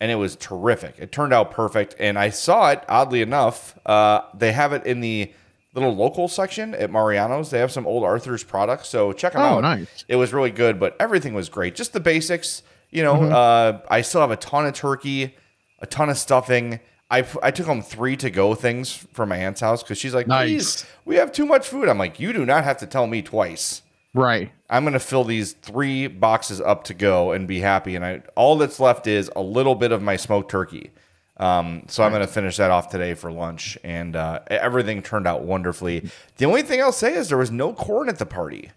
[0.00, 0.96] and it was terrific.
[0.98, 3.78] It turned out perfect, and I saw it oddly enough.
[3.86, 5.32] Uh, they have it in the
[5.74, 7.50] little local section at Mariano's.
[7.50, 9.60] They have some old Arthur's products, so check them Oh, out.
[9.62, 10.04] nice.
[10.08, 11.74] It was really good, but everything was great.
[11.76, 13.14] Just the basics, you know.
[13.14, 13.32] Mm-hmm.
[13.32, 15.36] Uh, I still have a ton of turkey,
[15.80, 16.80] a ton of stuffing.
[17.10, 20.26] I, I took home three to go things from my aunt's house because she's like,
[20.26, 20.84] Nice.
[21.04, 23.82] We have too much food." I'm like, "You do not have to tell me twice."
[24.14, 24.50] Right.
[24.70, 27.96] I'm gonna fill these three boxes up to go and be happy.
[27.96, 30.90] And I all that's left is a little bit of my smoked turkey.
[31.38, 35.42] Um, so I'm gonna finish that off today for lunch, and uh, everything turned out
[35.44, 36.10] wonderfully.
[36.36, 38.70] The only thing I'll say is there was no corn at the party,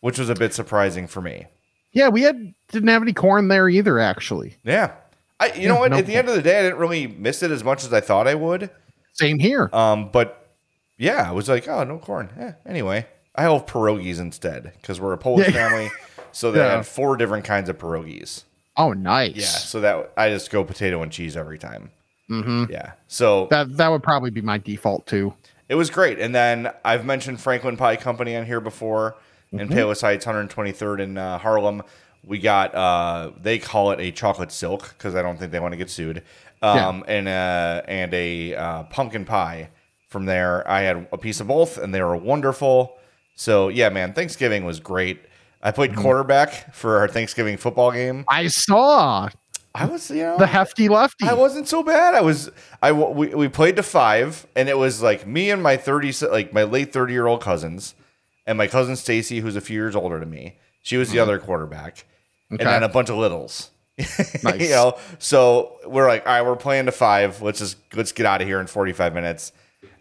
[0.00, 1.46] which was a bit surprising for me.
[1.92, 3.98] Yeah, we had didn't have any corn there either.
[3.98, 4.92] Actually, Yeah,
[5.40, 5.90] I you know what?
[5.90, 7.92] no At the end of the day, I didn't really miss it as much as
[7.92, 8.70] I thought I would.
[9.14, 9.68] same here.
[9.72, 10.48] Um, but
[10.98, 12.30] yeah, I was like, oh, no corn.
[12.38, 15.68] Eh, anyway, I have pierogies instead because we're a Polish Yeah.
[15.68, 15.90] family,
[16.32, 16.76] so they Yeah.
[16.76, 18.44] had four different kinds of pierogies.
[18.76, 19.34] oh, nice.
[19.34, 21.90] Yeah, so that I just go potato and cheese every time.
[22.30, 22.70] Mm-hmm.
[22.70, 25.34] Yeah, so That that would probably be my default too.
[25.68, 26.18] it was great.
[26.20, 29.16] And then I've mentioned Franklin Pie Company on here before
[29.52, 31.82] in Palos Heights, 123rd in uh, Harlem.
[32.24, 35.72] We got uh, they call it a chocolate silk because I don't think they want
[35.72, 36.22] to get sued.
[36.62, 39.70] Um, and uh, and a uh, pumpkin pie
[40.08, 40.68] from there.
[40.68, 42.98] I had a piece of both, and they were wonderful.
[43.34, 45.20] So yeah, man, Thanksgiving was great.
[45.62, 48.24] I played quarterback for our Thanksgiving football game.
[48.28, 49.28] I saw
[49.74, 51.26] I was, you know, the hefty lefty.
[51.26, 52.14] I wasn't so bad.
[52.14, 52.50] I was
[52.82, 56.52] I we, we played to five, and it was like me and my thirty like
[56.52, 57.94] my late thirty year old cousins,
[58.46, 60.58] and my cousin Stacy, who's a few years older than me.
[60.82, 62.04] She was the other quarterback,
[62.50, 63.70] and then a bunch of littles.
[64.42, 64.62] Nice.
[64.62, 67.42] you know, so we're like, all right, we're playing to five.
[67.42, 69.52] Let's just let's get out of here in forty five minutes,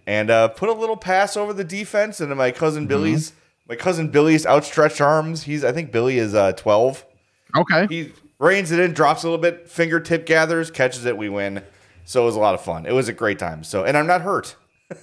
[0.07, 3.33] and uh, put a little pass over the defense into my cousin Billy's.
[3.67, 5.43] My cousin Billy's outstretched arms.
[5.43, 7.05] He's I think Billy is uh, twelve
[7.55, 7.87] okay.
[7.87, 11.63] he reins it in, drops a little bit, fingertip gathers, catches it, we win.
[12.05, 12.85] So it was a lot of fun.
[12.85, 13.63] It was a great time.
[13.63, 14.55] So, and I'm not hurt.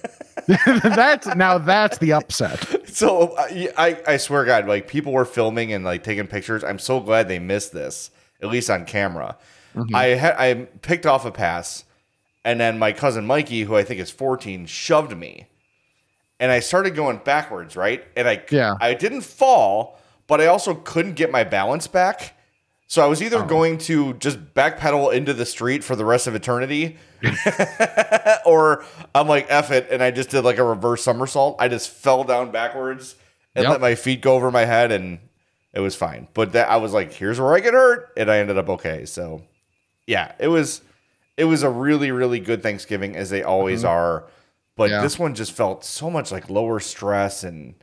[0.83, 2.76] that's now that's the upset.
[2.97, 6.63] So I, I swear, God, like people were filming and like taking pictures.
[6.63, 8.09] I'm so glad they missed this,
[8.41, 9.37] at least on camera.
[9.75, 9.95] Mm-hmm.
[9.95, 11.83] I had I picked off a pass,
[12.43, 15.45] and then my cousin Mikey, who I think is 14, shoved me,
[16.39, 18.03] and I started going backwards, right?
[18.15, 18.73] And I Yeah.
[18.81, 22.33] I didn't fall, but I also couldn't get my balance back.
[22.89, 23.45] So I was either oh.
[23.45, 26.97] going to just backpedal into the street for the rest of eternity,
[28.45, 31.57] or I'm like F it, and I just did like a reverse somersault.
[31.59, 33.15] I just fell down backwards
[33.55, 33.71] and Yep.
[33.71, 35.19] let my feet go over my head, and
[35.73, 36.29] it was fine.
[36.33, 39.05] But that I was like, here's where I get hurt, and I ended up okay.
[39.05, 39.43] So
[40.05, 40.81] yeah, it was
[41.35, 43.89] it was a really really good Thanksgiving as they always mm-hmm.
[43.89, 44.27] are.
[44.77, 45.01] But Yeah.
[45.01, 47.75] this one just felt so much like lower stress and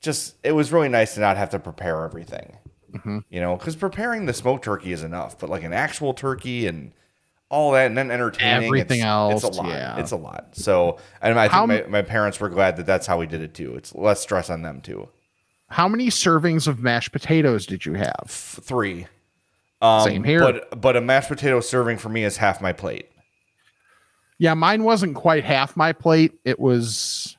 [0.00, 2.56] just it was really nice to not have to prepare everything.
[3.28, 6.92] You know, because preparing the smoked turkey is enough, but like an actual turkey and
[7.48, 9.68] all that, and then entertaining Everything it's, else, it's a lot.
[9.68, 9.98] yeah.
[9.98, 10.48] It's a lot.
[10.52, 13.40] So, and I think How my, my parents were glad that that's how we did
[13.40, 13.74] it too.
[13.76, 15.08] It's less stress on them too.
[15.68, 18.24] How many servings of mashed potatoes did you have?
[18.28, 19.06] Three.
[19.82, 20.40] Um, Same here.
[20.40, 23.08] But but a mashed potato serving for me is half my plate.
[24.38, 26.32] Yeah, mine wasn't quite half my plate.
[26.44, 27.36] It was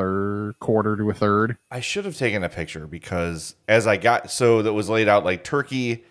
[0.00, 1.58] third, quarter to a third.
[1.70, 5.24] I should have taken a picture because as I got so that was laid out
[5.24, 6.04] like turkey,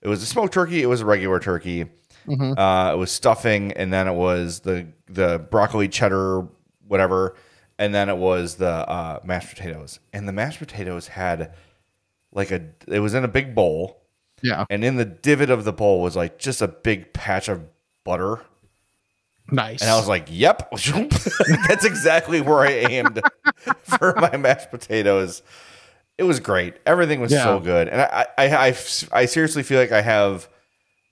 [0.00, 1.86] it was a smoked turkey, it was a regular turkey,
[2.28, 6.46] uh, it was stuffing, and then it was the the broccoli cheddar
[6.86, 7.34] whatever,
[7.78, 10.00] and then it was the uh, mashed potatoes.
[10.12, 11.54] And the mashed potatoes had
[12.32, 14.02] like a it was in a big bowl,
[14.42, 17.64] Yeah, and in the divot of the bowl was like just a big patch of
[18.04, 18.40] butter.
[19.50, 19.80] Nice.
[19.82, 20.70] And I was like, "Yep,
[21.68, 23.20] that's exactly where I aimed
[23.98, 25.42] for my mashed potatoes."
[26.16, 26.74] It was great.
[26.86, 28.76] Everything was so good, and I, I, I,
[29.12, 30.48] I seriously feel like I have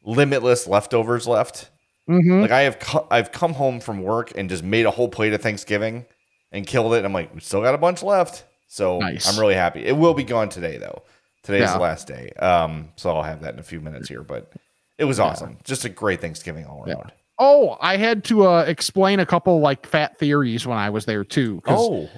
[0.05, 1.71] limitless leftovers left.
[2.09, 2.41] Mhm.
[2.43, 5.33] Like I have, co- I've come home from work and just made a whole plate
[5.33, 6.05] of Thanksgiving
[6.51, 6.99] and killed it.
[6.99, 9.29] And I'm like, we still got a bunch left, so Nice.
[9.33, 9.85] I'm really happy.
[9.85, 11.03] It will be gone today, though.
[11.45, 11.75] Today's Yeah.
[11.75, 14.23] the last day, um, so I'll have that in a few minutes here.
[14.23, 14.53] But
[14.99, 15.59] it was awesome.
[15.65, 16.95] Just a great Thanksgiving all Yeah.
[16.95, 17.13] around.
[17.39, 21.25] Oh, I had to uh, explain a couple like fat theories when I was there
[21.25, 21.63] too.
[21.67, 22.09] Oh,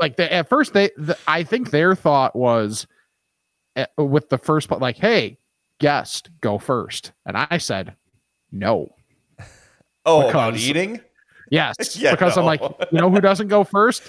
[0.00, 2.86] like the, at first they, the, I think their thought was
[3.76, 5.38] uh, with the first part, like, "Hey,
[5.78, 7.12] guest, go first.
[7.24, 7.96] and I said,
[8.50, 8.88] "No."
[10.04, 11.00] oh, about Because- eating.
[11.50, 12.60] Yes, Yeah, because I'm like,
[12.92, 14.02] you know who doesn't go first?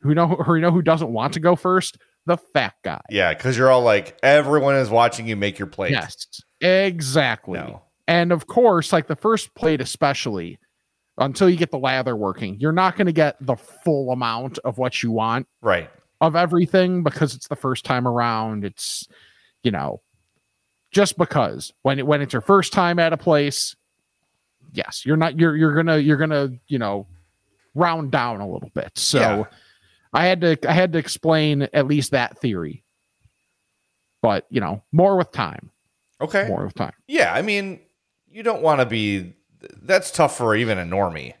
[0.00, 1.96] Who know or you know who doesn't want to go first?
[2.26, 3.00] the fat guy.
[3.10, 5.92] Yeah, because you're all like, everyone is watching you make your plate.
[5.92, 6.26] Yes,
[6.60, 7.58] exactly.
[7.58, 7.82] No.
[8.08, 10.58] And of course, like the first plate, especially
[11.18, 14.78] until you get the lather working, you're not going to get the full amount of
[14.78, 15.88] what you want Right.
[16.20, 18.64] of everything because it's the first time around.
[18.64, 19.06] It's,
[19.62, 20.00] you know,
[20.90, 23.76] just because when it, when it's your first time at a place,
[24.72, 27.06] yes, you're not you're you're gonna you're gonna you know
[27.74, 28.90] round down a little bit.
[28.96, 29.44] So Yeah.
[30.12, 32.84] I had to I had to explain at least that theory.
[34.22, 35.70] But you know, more with time.
[36.20, 36.46] Okay.
[36.48, 36.92] More with time.
[37.08, 37.80] Yeah, I mean,
[38.32, 39.34] you don't want to be.
[39.82, 41.34] That's tough for even a normie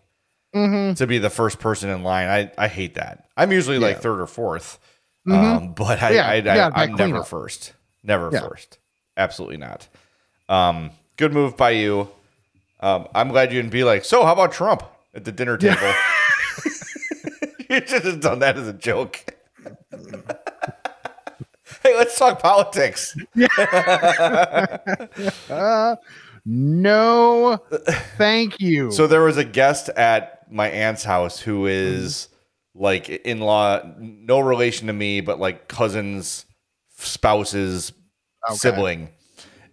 [0.54, 0.94] Mm-hmm.
[0.94, 2.28] to be the first person in line.
[2.28, 3.28] I I hate that.
[3.36, 4.78] I'm usually like third or 4th
[5.26, 5.32] Mhm.
[5.34, 7.26] um, but I, Yeah, I, I yeah, i'm never cleanup.
[7.28, 7.72] first.
[8.02, 8.40] Never Yeah.
[8.40, 8.78] first.
[9.16, 9.88] Absolutely not.
[10.48, 12.10] Um, good move by you.
[12.80, 14.82] Um, I'm glad you didn't be like, so how about Trump
[15.14, 15.78] at the dinner table?
[17.70, 19.24] you should have done that as a joke.
[21.82, 23.16] hey, let's talk politics.
[25.48, 25.96] Uh,
[26.44, 27.58] no,
[28.16, 28.90] thank you.
[28.90, 32.28] So there was a guest at my aunt's house who is
[32.74, 36.46] like in law, no relation to me, but like cousin's
[36.96, 37.92] spouse's
[38.48, 38.56] Okay.
[38.56, 39.08] sibling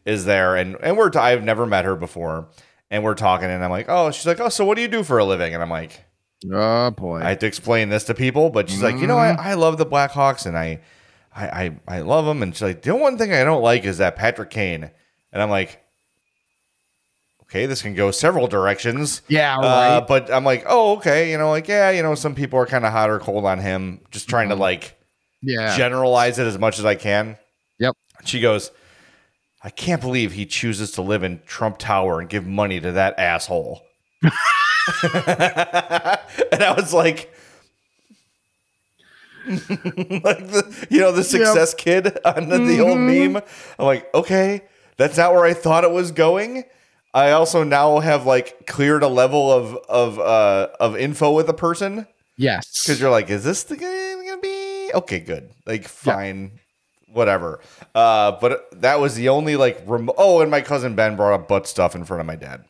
[0.05, 2.49] is there, and and we're t- I've never met her before,
[2.91, 5.03] and we're talking, and I'm like, oh, she's like, oh, so what do you do
[5.03, 5.55] for a living?
[5.55, 6.05] And I'm like,
[6.51, 7.19] oh boy.
[7.19, 9.39] I had to explain this to people, but she's like, you know, mm-hmm.
[9.39, 10.81] I, I love the Blackhawks and I,
[11.35, 12.43] I, I, I love them.
[12.43, 14.89] And she's like, the one thing I don't like is that Patrick Kane.
[15.31, 15.81] And I'm like,
[17.49, 19.21] okay, this can go several directions.
[19.27, 19.61] yeah, Uh,
[19.99, 20.07] right.
[20.07, 21.31] but I'm like, oh, okay.
[21.31, 23.59] You know, like, yeah, you know, some people are kind of hot or cold on
[23.59, 24.01] him.
[24.11, 24.97] Just trying to like
[25.41, 25.75] yeah.
[25.75, 27.37] generalize it as much as I can.
[27.79, 27.95] Yep.
[28.25, 28.71] She goes,
[29.63, 33.17] I can't believe he chooses to live in Trump Tower and give money to that
[33.17, 33.81] asshole.
[34.23, 34.31] and
[36.63, 37.33] I was like,
[39.47, 43.33] like the you know the success kid on the, the old Mm-hmm.
[43.33, 43.43] meme.
[43.79, 44.61] I'm like, okay,
[44.97, 46.63] that's not where I thought it was going.
[47.13, 51.53] I also now have like cleared a level of of uh of info with a
[51.53, 52.83] person yes.
[52.83, 55.19] because you're like, is this the guy gonna be okay?
[55.19, 56.59] Good, like fine,
[57.11, 57.61] whatever.
[57.95, 61.47] Uh, but that was the only like rem- oh, and my cousin Ben brought up
[61.47, 62.65] butt stuff in front of my dad.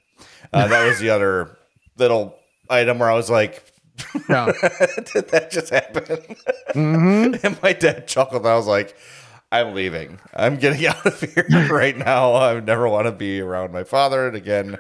[0.54, 1.58] Uh, that was the other
[1.98, 2.36] little
[2.70, 3.64] item where I was like,
[4.30, 4.46] Yeah.
[5.14, 6.20] did that just happen?
[6.74, 8.46] hmm and my dad chuckled.
[8.46, 8.96] I was like,
[9.52, 10.20] I'm leaving.
[10.34, 12.36] I'm getting out of here right now.
[12.36, 14.78] I never want to be around my father again.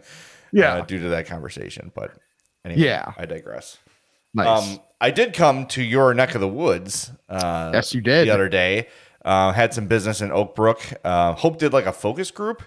[0.51, 0.75] Yeah.
[0.75, 1.91] uh, due to that conversation.
[1.93, 2.11] But
[2.65, 3.13] anyway, Yeah.
[3.17, 3.77] I digress.
[4.33, 4.47] Nice.
[4.75, 7.11] Um, I did come to your neck of the woods.
[7.27, 8.27] Uh, Yes, you did.
[8.27, 8.87] The other day,
[9.25, 10.81] uh, had some business in Oak Brook.
[11.03, 12.63] Uh, Hope did like a focus group.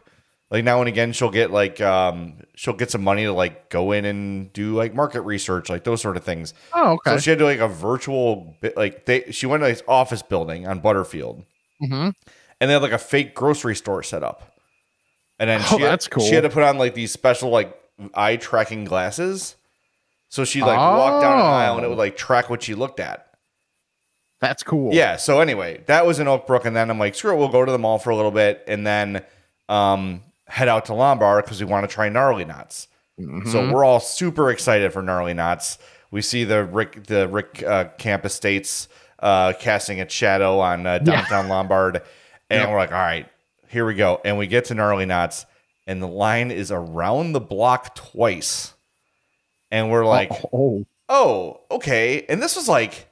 [0.50, 3.92] Like now and again, she'll get like um, she'll get some money to like go
[3.92, 6.52] in and do like market research, like those sort of things.
[6.74, 7.12] oh, okay.
[7.12, 10.20] So she had to like a virtual bit like they she went to this office
[10.22, 11.46] building on Butterfield
[11.88, 12.10] hmm
[12.60, 14.56] and they had like a fake grocery store set up.
[15.40, 16.24] And then Oh, she, had, cool.
[16.24, 17.76] she had to put on like these special like
[18.14, 19.56] eye tracking glasses.
[20.28, 21.90] So she like walked down an aisle and it Oh.
[21.90, 23.26] would like track what she looked at.
[24.40, 24.94] That's cool.
[24.94, 25.16] Yeah.
[25.16, 27.64] So anyway, that was in Oak Brook, and then I'm like, screw it, we'll go
[27.64, 29.24] to the mall for a little bit, and then
[29.68, 32.88] um, head out to Lombard because we want to try gnarly knots.
[33.20, 33.50] Mm-hmm.
[33.50, 35.78] So we're all super excited for gnarly knots.
[36.10, 38.88] We see the Rick the Rick uh, Camp Estates
[39.22, 42.02] uh, casting its shadow on uh, downtown Lombard,
[42.50, 43.28] and we're like, all right,
[43.68, 45.46] here we go, and we get to gnarly knots,
[45.86, 48.74] and the line is around the block twice,
[49.70, 52.26] and we're like oh, oh, okay.
[52.28, 53.08] And this was like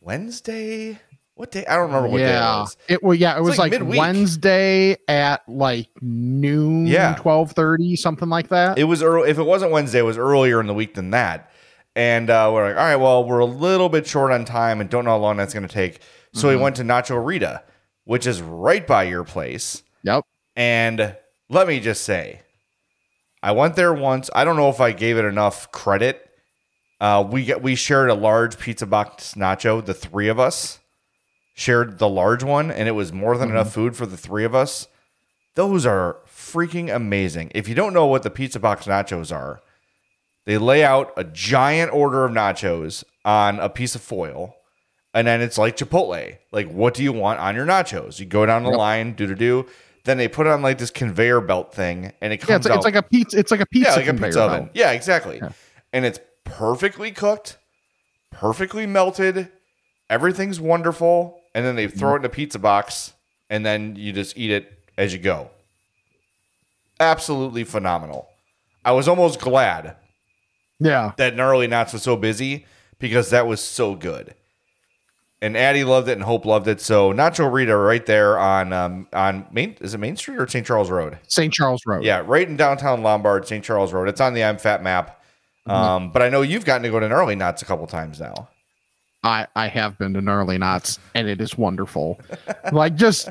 [0.00, 0.98] Wednesday.
[1.34, 1.66] What day?
[1.66, 2.60] I don't remember what day it yeah.
[2.60, 2.76] was.
[2.88, 3.98] It well, yeah, it was like like, midweek.
[4.00, 7.14] Wednesday at like noon, Yeah.
[7.16, 8.78] twelve thirty, something like that.
[8.78, 9.28] It was early.
[9.28, 11.50] If it wasn't Wednesday, it was earlier in the week than that.
[11.96, 14.90] And uh, we're like, all right, well, we're a little bit short on time and
[14.90, 16.00] don't know how long that's going to take.
[16.34, 17.62] So we went to Nacho Rita,
[18.04, 19.82] which is right by your place.
[20.02, 20.22] yep.
[20.54, 21.16] And
[21.48, 22.42] let me just say,
[23.42, 24.28] I went there once.
[24.34, 26.30] I don't know if I gave it enough credit.
[27.00, 29.84] Uh, we get we shared a large pizza box nacho.
[29.84, 30.80] The three of us
[31.54, 34.54] shared the large one, and it was more than enough food for the three of
[34.54, 34.88] us.
[35.54, 37.52] Those are freaking amazing.
[37.54, 39.62] If you don't know what the pizza box nachos are,
[40.46, 44.54] they lay out a giant order of nachos on a piece of foil,
[45.12, 46.38] and then it's like Chipotle.
[46.52, 48.18] Like, what do you want on your nachos?
[48.20, 49.66] You go down the line, do to do.
[50.04, 52.66] Then they put it on like this conveyor belt thing, and it comes Yeah, it's,
[52.68, 53.38] out it's like a pizza.
[53.38, 54.60] It's like a pizza yeah, like a pizza oven.
[54.64, 54.70] belt.
[54.72, 55.42] Yeah, exactly.
[55.92, 57.58] And it's perfectly cooked,
[58.30, 59.50] perfectly melted.
[60.08, 61.40] Everything's wonderful.
[61.56, 61.98] And then they mm-hmm.
[61.98, 63.14] throw it in a pizza box,
[63.50, 65.50] and then you just eat it as you go.
[67.00, 68.28] Absolutely phenomenal.
[68.84, 69.96] I was almost glad
[70.78, 71.12] Yeah.
[71.16, 72.66] that Gnarly Knots was so busy
[72.98, 74.34] because that was so good.
[75.42, 76.80] and Addie loved it, and Hope loved it.
[76.80, 80.66] So Nacho Rita right there on um, on Main is it Main Street or St.
[80.66, 81.18] Charles Road?
[81.28, 81.52] St.
[81.52, 82.04] Charles Road.
[82.04, 83.62] Yeah, right in downtown Lombard, St.
[83.64, 84.08] Charles Road.
[84.08, 85.22] It's on the I'm Fat map.
[85.66, 88.48] Um, but I know you've gotten to go to Gnarly Knots a couple times now.
[89.24, 92.20] I I have been to Gnarly Knots and it is wonderful.
[92.72, 93.28] like just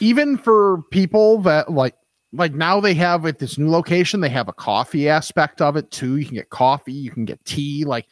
[0.00, 1.94] even for people that like
[2.32, 5.90] like now they have at this new location they have a coffee aspect of it
[5.90, 6.16] too.
[6.16, 7.84] You can get coffee, you can get tea.
[7.84, 8.06] Like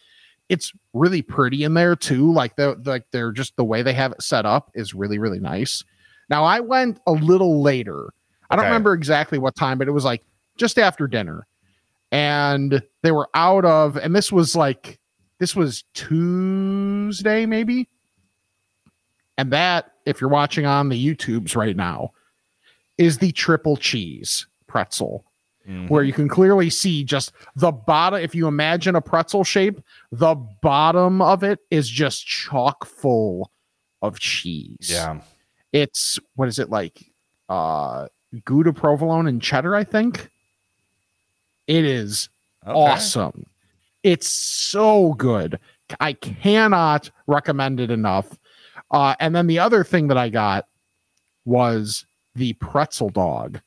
[0.49, 2.33] it's really pretty in there too.
[2.33, 5.41] Like they're like they're just the way they have it set up is really really
[5.41, 5.83] nice.
[6.29, 8.11] Now I went a little later.
[8.51, 8.71] I don't Okay.
[8.71, 10.23] remember exactly what time, but it was like
[10.57, 11.47] just after dinner.
[12.13, 14.99] And they were out of, and this was like
[15.39, 17.89] this was Tuesday, maybe.
[19.39, 22.11] And that, if you're watching on the YouTubes right now,
[23.01, 25.25] is the triple cheese pretzel,
[25.89, 28.21] where you can clearly see just the bottom.
[28.21, 29.81] If you imagine a pretzel shape,
[30.13, 33.51] the bottom of it is just chock full
[34.03, 34.77] of cheese.
[34.81, 35.21] Yeah.
[35.73, 37.11] It's what is it like?
[37.49, 38.09] Uh
[38.45, 40.29] Gouda provolone and cheddar, I think.
[41.67, 42.29] It is
[42.67, 42.73] Okay.
[42.79, 43.47] awesome.
[44.03, 45.59] It's so good.
[46.01, 48.39] I cannot recommend it enough.
[48.91, 50.67] Uh, and then the other thing that I got
[51.45, 52.05] was
[52.35, 53.61] the pretzel dog,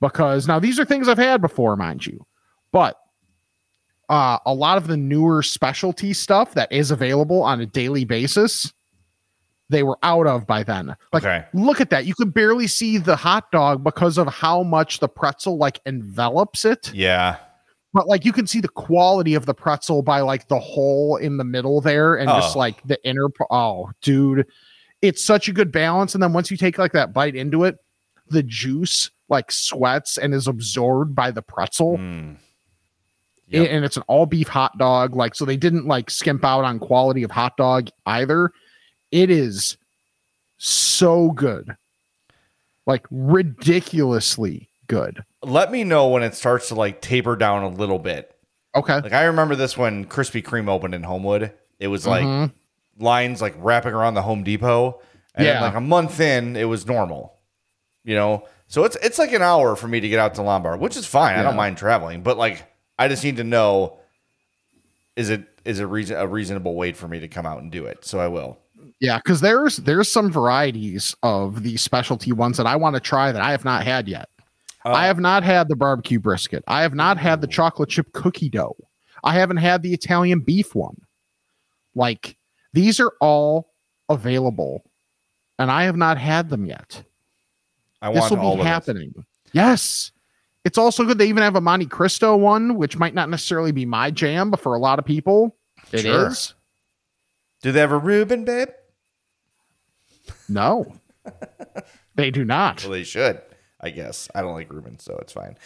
[0.00, 2.24] because now these are things I've had before, mind you,
[2.72, 2.96] but
[4.08, 8.72] uh, a lot of the newer specialty stuff that is available on a daily basis,
[9.70, 10.94] they were out of by then.
[11.12, 11.44] Like, Okay.
[11.54, 12.04] look at that.
[12.04, 16.64] You could barely see the hot dog because of how much the pretzel like envelops
[16.66, 17.36] it Yeah.
[17.94, 21.36] but like you can see the quality of the pretzel by like the hole in
[21.38, 22.58] the middle there and just Oh.
[22.58, 24.46] like the inner oh dude
[25.00, 27.76] it's such a good balance and then once you take like that bite into it
[28.32, 32.36] the juice like sweats and is absorbed by the pretzel Mm.
[33.48, 33.68] Yep.
[33.70, 36.78] and it's an all beef hot dog like so they didn't like skimp out on
[36.78, 38.50] quality of hot dog either
[39.10, 39.76] it is
[40.56, 41.76] so good
[42.86, 47.98] like ridiculously good Let me know when it starts to like taper down a little
[47.98, 48.34] bit.
[48.74, 51.52] okay Like I remember this when Krispy Kreme opened in Homewood.
[51.78, 52.52] It was like Mhm.
[52.98, 55.00] lines like wrapping around the Home Depot.
[55.34, 55.62] And then Yeah.
[55.62, 57.34] like a month in, it was normal.
[58.04, 58.46] You know?
[58.68, 61.06] So it's it's like an hour for me to get out to Lombard, which is
[61.06, 61.38] fine.
[61.38, 62.22] I don't mind traveling.
[62.22, 63.98] But like I just need to know
[65.16, 67.84] is it is it reason a reasonable wait for me to come out and do
[67.84, 68.04] it.
[68.04, 68.58] So I will.
[69.00, 73.32] Yeah, because there's there's some varieties of these specialty ones that I want to try
[73.32, 74.28] that I have not had yet.
[74.84, 76.64] Uh, I have not had the barbecue brisket.
[76.66, 78.76] I have not had the chocolate chip cookie dough.
[79.22, 80.96] I haven't had the Italian beef one.
[81.94, 82.36] Like
[82.72, 83.72] these are all
[84.08, 84.84] available,
[85.58, 87.04] and I have not had them yet.
[88.02, 89.14] I This want will be happening.
[89.52, 90.10] Yes.
[90.64, 91.18] It's also good.
[91.18, 94.60] They even have a Monte Cristo one, which might not necessarily be my jam, but
[94.60, 95.56] for a lot of people,
[95.92, 96.46] it is.
[96.48, 96.56] Sure.
[97.62, 98.68] Do they have a Reuben, babe?
[100.48, 100.94] No,
[102.14, 102.82] they do not.
[102.82, 103.40] Well, they should,
[103.80, 104.28] I guess.
[104.34, 105.56] I don't like Reuben, so it's fine.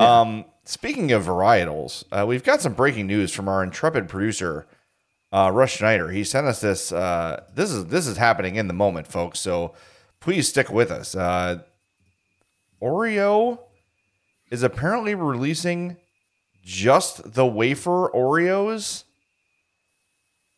[0.00, 4.66] Um, speaking of varietals, uh, we've got some breaking news from our intrepid producer,
[5.32, 6.10] uh, Russ Schneider.
[6.10, 6.92] He sent us this.
[6.92, 9.38] Uh, this is this is happening in the moment, folks.
[9.40, 9.74] So
[10.20, 11.14] please stick with us.
[11.14, 11.62] Uh,
[12.82, 13.60] Oreo
[14.50, 15.96] is apparently releasing
[16.62, 19.04] just the wafer Oreos.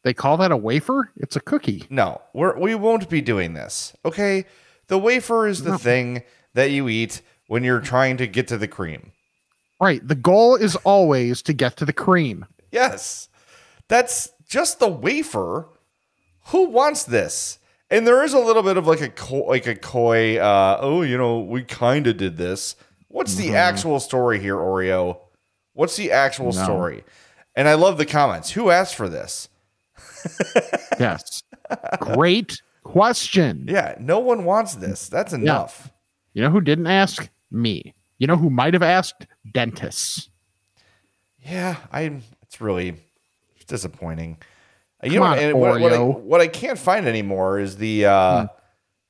[0.02, 1.10] They call that a wafer?
[1.16, 1.84] It's a cookie.
[1.90, 3.94] No, we're, we won't be doing this.
[4.04, 4.44] Okay.
[4.88, 8.68] The wafer is the thing that you eat when you're trying to get to the
[8.68, 9.12] cream.
[9.80, 10.06] Right.
[10.06, 12.46] The goal is always to get to the cream.
[12.70, 13.28] Yes.
[13.88, 15.68] That's just the wafer.
[16.48, 17.58] Who wants this?
[17.90, 21.03] And there is a little bit of like a co- like a coy uh oh,
[21.03, 22.77] you know, we kind of did this.
[23.09, 25.18] What's the actual story here, Oreo?
[25.75, 26.64] What's the actual No.
[26.64, 27.05] story?
[27.55, 28.51] And I love the comments.
[28.51, 29.49] Who asked for this?
[30.99, 31.42] Yes.
[32.01, 33.66] Great question.
[33.68, 35.09] Yeah, no one wants this.
[35.09, 35.90] That's enough.
[36.33, 37.29] You know who didn't ask?
[37.51, 37.94] Me.
[38.18, 39.27] You know who might have asked?
[39.53, 40.29] Dentists.
[41.44, 42.20] Yeah, I.
[42.42, 42.94] It's really
[43.66, 44.38] disappointing.
[45.04, 48.06] You Come know, on, and what, what, I, what I can't find anymore is the
[48.06, 48.46] uh, Hmm.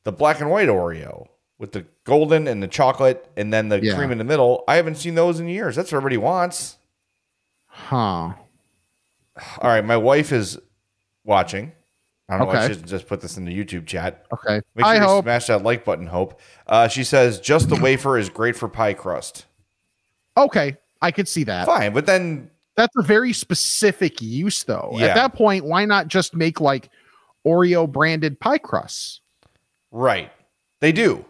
[0.04, 1.28] the black and white Oreo
[1.58, 3.94] with the golden and the chocolate, and then the Yeah.
[3.96, 4.64] cream in the middle.
[4.66, 5.76] I haven't seen those in years.
[5.76, 6.76] That's what everybody wants.
[7.66, 7.94] Huh.
[7.96, 8.34] All
[9.62, 10.58] right, my wife is
[11.24, 11.72] watching.
[12.28, 12.46] I don't know.
[12.46, 12.64] why Okay.
[12.64, 14.24] I should just put this in the YouTube chat.
[14.32, 14.60] Okay.
[14.74, 15.24] Make sure I you hope.
[15.24, 16.06] smash that like button.
[16.06, 16.40] Hope.
[16.66, 19.44] Uh, she says just the wafer is great for pie crust.
[20.36, 20.76] Okay.
[21.02, 21.66] I could see that.
[21.66, 24.90] Fine, but then That's a very specific use, though.
[24.94, 25.06] Yeah.
[25.06, 26.90] At that point, why not just make like
[27.46, 29.20] Oreo branded pie crusts?
[29.90, 30.32] right,
[30.80, 31.24] they do.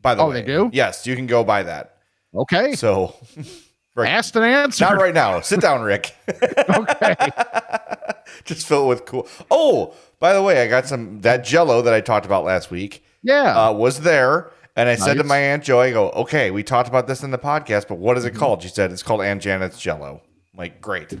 [0.00, 0.26] By the way.
[0.26, 0.70] Oh, way, they do?
[0.72, 1.96] Yes, you can go buy that.
[2.34, 2.74] Okay.
[2.74, 3.14] So,
[3.96, 4.08] right.
[4.10, 4.84] Asked and answered.
[4.84, 5.40] not right now.
[5.40, 6.14] Sit down, Rick.
[6.70, 7.16] okay.
[8.44, 9.26] just fill it with cool.
[9.50, 13.04] Oh, by the way, I got some that Jello that I talked about last week.
[13.22, 13.68] Yeah.
[13.68, 14.50] uh, was there.
[14.76, 17.30] And I said to my Aunt Joy, I go, okay, we talked about this in
[17.30, 18.38] the podcast, but what is it Mm-hmm.
[18.40, 18.62] called?
[18.62, 20.20] She said, it's called Aunt Janet's Jello.
[20.56, 21.12] Like, great.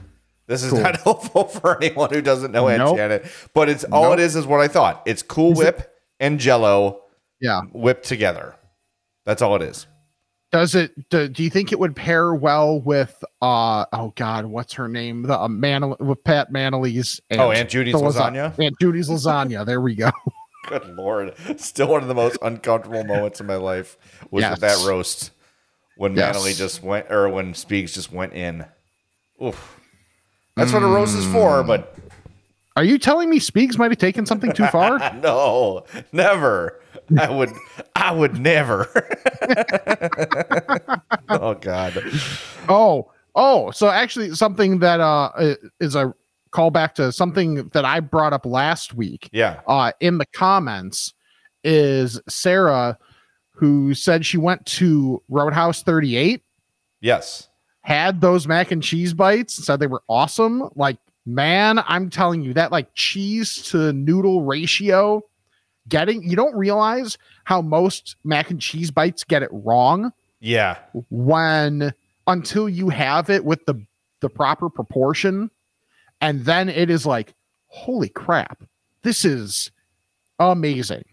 [0.46, 2.96] This is not helpful for anyone who doesn't know Aunt Nope.
[2.96, 5.02] Janet, but it's all it is, is what I thought.
[5.06, 7.00] It's Cool Whip and Jello
[7.40, 7.62] yeah.
[7.72, 8.54] whipped together.
[9.24, 9.86] That's all it is.
[10.52, 11.08] Does it?
[11.08, 13.24] Do, do you think it would pair well with?
[13.42, 15.22] uh Oh God, what's her name?
[15.22, 17.20] The uh, Man with Pat Manley's.
[17.30, 18.56] And Oh, Aunt Judy's lasagna?
[18.62, 19.66] Aunt Judy's lasagna.
[19.66, 20.10] There we go.
[20.68, 21.34] Good Lord.
[21.56, 23.96] Still one of the most uncomfortable moments in my life
[24.30, 24.60] was with Yes.
[24.60, 25.30] that roast
[25.96, 26.34] when Yes.
[26.36, 28.64] Manley just went, or when Speaks just went in.
[29.42, 29.80] Oof.
[30.56, 31.66] That's what a roast is for, Mm.
[31.66, 31.96] but
[32.76, 34.98] Are you telling me Speaks might have taken something too far?
[35.22, 36.80] No, never.
[37.18, 37.50] I would
[37.96, 38.88] I would never.
[41.28, 42.02] oh god.
[42.68, 45.30] Oh, oh, so actually something that uh
[45.80, 46.14] is a
[46.52, 49.60] callback to something that I brought up last week Yeah.
[49.66, 51.12] uh in the comments
[51.64, 52.96] is Sarah
[53.52, 56.42] who said she went to Roadhouse 38,
[57.00, 57.48] Yes.
[57.84, 60.68] Had those mac and cheese bites, and said they were awesome.
[60.74, 65.22] Like, man, I'm telling you that like cheese to noodle ratio
[65.86, 70.10] getting you don't realize how most mac and cheese bites get it wrong
[70.40, 70.78] Yeah.
[71.10, 71.92] when
[72.26, 73.74] until you have it with the
[74.20, 75.50] the proper proportion
[76.22, 77.34] and then it is like
[77.66, 78.64] holy crap
[79.02, 79.70] this is
[80.38, 81.04] amazing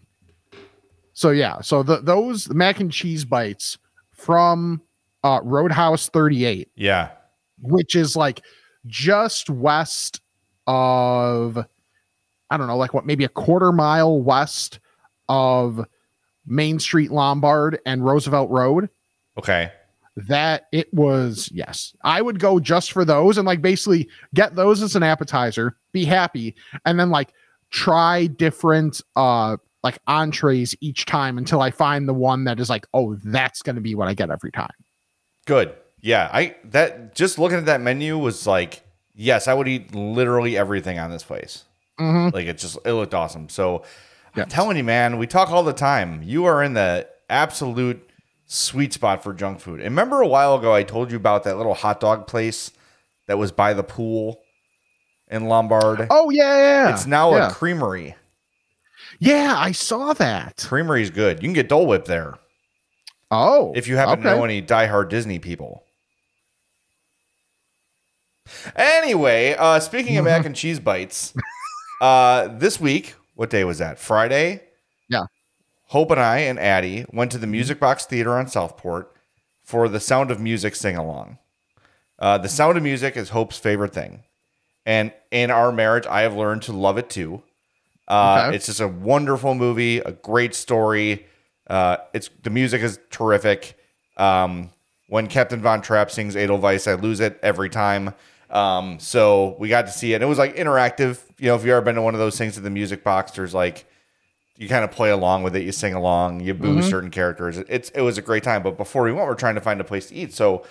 [1.12, 3.76] so yeah so the, those mac and cheese bites
[4.10, 4.80] from
[5.24, 7.10] uh roadhouse 38 Yeah.
[7.60, 8.42] which is like
[8.86, 10.20] just west
[10.66, 11.58] of
[12.50, 14.80] i don't know like what maybe a quarter mile west
[15.28, 15.84] of
[16.46, 18.88] main street lombard and roosevelt road
[19.38, 19.70] Okay.
[20.16, 24.82] that it was yes i would go just for those and like basically get those
[24.82, 26.54] as an appetizer be happy
[26.84, 27.32] and then like
[27.70, 32.86] try different uh like entrees each time until i find the one that is like
[32.94, 34.70] oh that's going to be what i get every time
[35.46, 35.74] Good.
[36.00, 36.28] Yeah.
[36.32, 38.82] I that just looking at that menu was like,
[39.14, 41.64] yes, I would eat literally everything on this place.
[42.00, 42.32] Mhm.
[42.32, 43.48] Like it just it looked awesome.
[43.48, 43.82] So
[44.34, 46.22] I'm telling you, man, we talk all the time.
[46.22, 48.08] You are in the absolute
[48.46, 49.80] sweet spot for junk food.
[49.80, 52.70] And remember a while ago I told you about that little hot dog place
[53.26, 54.40] that was by the pool
[55.28, 56.06] in Lombard?
[56.10, 56.94] oh yeah yeah, yeah.
[56.94, 57.48] It's now yeah.
[57.48, 58.16] a creamery.
[59.18, 61.42] yeah i saw that Creamery's good.
[61.42, 62.34] You can get Dole Whip there
[63.32, 64.38] oh if you happen to okay.
[64.38, 65.82] know any diehard Disney people.
[68.76, 71.32] Anyway, uh, speaking of mac and cheese bites,
[72.00, 73.98] uh, this week, what day was that?
[73.98, 74.62] Friday?
[75.08, 75.24] Yeah.
[75.86, 79.14] Hope and I and Addie went to the Music Box Theater on Southport
[79.62, 81.38] for the Sound of Music sing along.
[82.18, 84.24] Uh, the Sound of Music is Hope's favorite thing.
[84.84, 87.42] And in our marriage, I have learned to love it too.
[88.08, 88.56] Uh, Okay.
[88.56, 91.26] It's just a wonderful movie, a great story.
[91.72, 93.78] Uh, it's the music is terrific.
[94.18, 94.68] Um,
[95.08, 98.12] when Captain Von Trapp sings Edelweiss, I lose it every time.
[98.50, 100.16] Um, so we got to see it.
[100.16, 101.20] And it was like interactive.
[101.38, 103.32] You know, if you've ever been to one of those things at the music box,
[103.32, 103.86] there's like
[104.58, 107.56] you kind of play along with it, you sing along, you boo certain characters.
[107.56, 108.62] It's it was a great time.
[108.62, 110.34] But before we went, we're trying to find a place to eat.
[110.34, 110.66] So,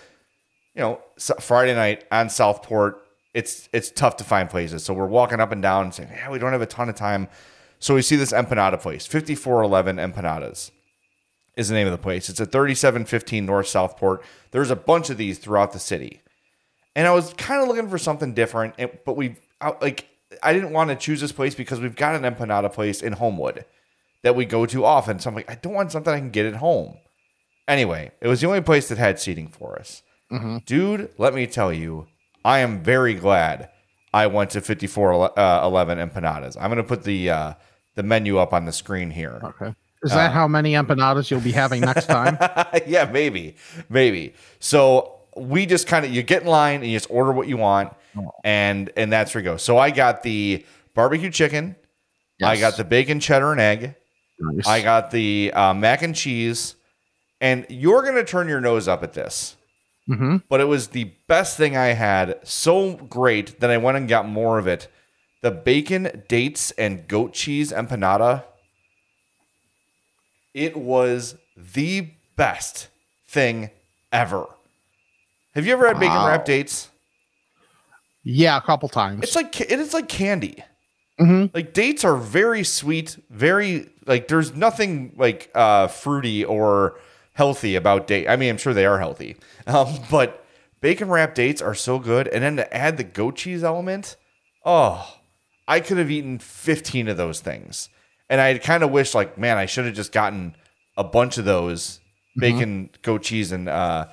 [0.76, 3.02] you know, S- Friday night on Southport,
[3.34, 4.84] it's it's tough to find places.
[4.84, 6.96] So we're walking up and down and saying, Yeah, we don't have a ton of
[6.96, 7.28] time.
[7.80, 10.70] So we see this empanada place, 5411 Empanadas
[11.58, 12.30] is the name of the place.
[12.30, 14.24] It's at 3715 North Southport.
[14.52, 16.22] There's a bunch of these throughout the city.
[16.96, 18.76] And I was kind of looking for something different,
[19.06, 20.08] but we I- like
[20.42, 23.66] I didn't want to choose this place because we've got an empanada place in Homewood
[24.24, 25.20] that we go to often.
[25.20, 26.98] So I'm like, I don't want something I can get at home.
[27.68, 30.04] Anyway, it was the only place that had seating for us.
[30.66, 32.08] Dude, let me tell you,
[32.46, 33.70] I am very glad
[34.14, 36.56] I went to 5411 empanadas.
[36.60, 37.54] I'm going to put the uh,
[37.96, 39.40] the menu up on the screen here.
[39.44, 39.74] okay
[40.04, 42.38] is that how many empanadas you'll be having next time
[42.88, 43.56] yeah, maybe,
[43.90, 44.34] maybe.
[44.60, 47.58] So we just kind of you get in line and you just order what you
[47.58, 47.94] want,
[48.44, 49.58] and and that's where you go.
[49.58, 51.76] So I got the barbecue chicken,
[52.44, 53.96] I got the bacon cheddar and egg,
[54.40, 54.68] Nice.
[54.68, 56.76] I got the uh, mac and cheese,
[57.40, 59.56] and you're gonna turn your nose up at this,
[60.10, 60.44] Mhm.
[60.50, 62.40] but it was the best thing I had.
[62.44, 64.88] So great that I went and got more of it.
[65.44, 68.44] The bacon, dates, and goat cheese empanada.
[70.54, 72.90] It was the best
[73.28, 73.70] thing
[74.12, 74.48] ever.
[75.56, 76.28] Have you ever had bacon Wow.
[76.28, 76.90] wrapped dates?
[78.24, 80.64] yeah a couple times It's like it is like candy.
[81.20, 81.54] Mhm.
[81.54, 87.00] Like dates are very sweet, very like there's nothing like uh fruity or
[87.34, 88.28] healthy about date.
[88.28, 89.38] I mean, I'm sure they are healthy.
[89.68, 90.44] Um, but
[90.82, 92.28] bacon wrapped dates are so good.
[92.28, 94.16] And then to add the goat cheese element,
[94.66, 95.18] Oh,
[95.68, 97.90] I could have eaten 15 of those things.
[98.32, 100.56] And I kind of wish, like, man, I should have just gotten
[100.98, 102.00] a bunch of those
[102.38, 104.08] bacon, goat cheese, and uh,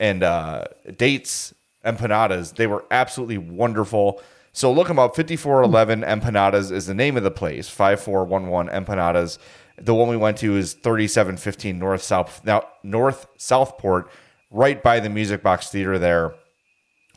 [0.00, 0.64] and uh,
[0.96, 1.54] dates
[1.84, 2.56] empanadas.
[2.56, 4.22] They were absolutely wonderful.
[4.52, 5.14] So look them up.
[5.14, 7.68] 5411 Empanadas is the name of the place.
[7.68, 9.38] 5411 Empanadas.
[9.76, 14.10] The one we went to is 3715 North South now North Southport,
[14.50, 16.34] right by the Music Box Theater there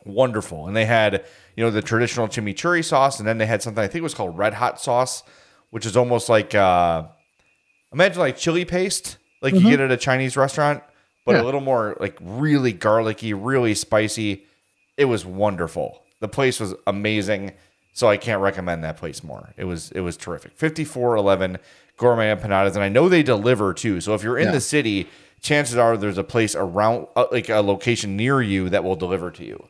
[0.04, 0.66] wonderful.
[0.66, 1.24] And they had,
[1.56, 4.14] you know, the traditional chimichurri sauce, and then they had something I think it was
[4.14, 5.22] called red hot sauce,
[5.72, 7.02] which is almost like uh
[7.92, 10.82] imagine like chili paste, like you get at a Chinese restaurant,
[11.26, 11.42] but Yeah.
[11.42, 14.44] a little more like really garlicky, really spicy.
[14.96, 16.02] It was wonderful.
[16.20, 17.52] The place was amazing.
[17.94, 19.52] So I can't recommend that place more.
[19.56, 20.52] It was it was terrific.
[20.56, 21.58] 5411
[21.96, 24.00] gourmet empanadas and I know they deliver too.
[24.00, 24.52] So if you're in Yeah.
[24.52, 25.08] the city,
[25.40, 29.30] chances are there's a place around uh, like a location near you that will deliver
[29.32, 29.68] to you.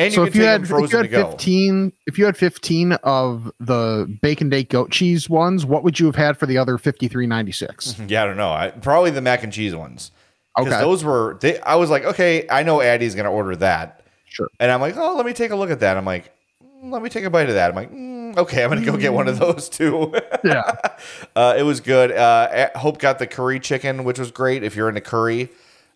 [0.00, 1.30] And you so if you had if you had go.
[1.30, 6.06] 15 if you had 15 of the bacon date goat cheese ones what would you
[6.06, 8.50] have had for the other 53.96 Yeah, I don't know.
[8.50, 10.10] I, probably the mac and cheese ones.
[10.56, 10.80] Because Okay.
[10.82, 14.02] those were they I was like, okay, I know Addie's gonna order that.
[14.24, 14.48] Sure.
[14.58, 15.96] And I'm like, oh, let me take a look at that.
[15.98, 16.32] I'm like,
[16.64, 17.68] mm, let me take a bite of that.
[17.68, 20.14] I'm like, mm, okay, I'm gonna go get one of those too.
[20.44, 20.62] yeah
[21.36, 22.10] uh, it was good.
[22.10, 25.50] Uh, Hope got the curry chicken, which was great if you're into curry.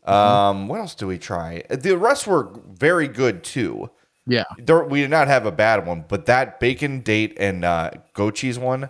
[0.04, 1.62] Um, what else do we try?
[1.70, 3.90] The rest were very good too.
[4.26, 7.90] yeah There, we did not have a bad one, but that bacon date and uh,
[8.12, 8.88] goat cheese one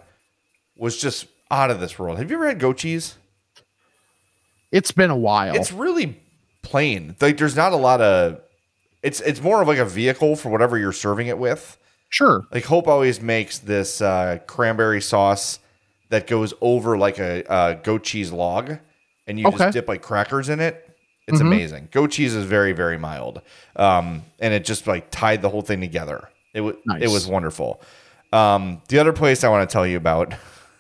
[0.76, 2.18] was just out of this world.
[2.18, 3.16] Have you ever had goat cheese?
[4.72, 6.20] it's been a while It's really
[6.62, 7.14] plain.
[7.20, 8.40] Like there's not a lot of.
[9.02, 11.78] It's it's more of like a vehicle for whatever you're serving it with.
[12.08, 15.60] sure Like Hope always makes this uh, cranberry sauce
[16.08, 18.78] that goes over like a, a goat cheese log,
[19.26, 19.58] and you Okay.
[19.58, 20.83] just dip like crackers in it.
[21.26, 21.46] It's Mhm.
[21.46, 21.88] amazing.
[21.90, 23.40] Goat cheese is very very mild,
[23.76, 26.28] um, and it just like tied the whole thing together.
[26.52, 27.80] It was it was wonderful.
[28.32, 30.34] Um, the other place I want to tell you about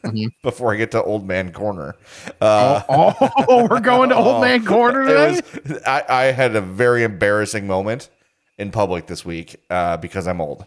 [0.04, 0.28] Mhm.
[0.42, 1.94] before I get to Old Man Corner.
[2.40, 3.14] Uh, oh,
[3.48, 7.66] oh, we're going to old man corner today was I, I had a very embarrassing
[7.66, 8.10] moment
[8.58, 10.66] in public this week uh, because I'm old.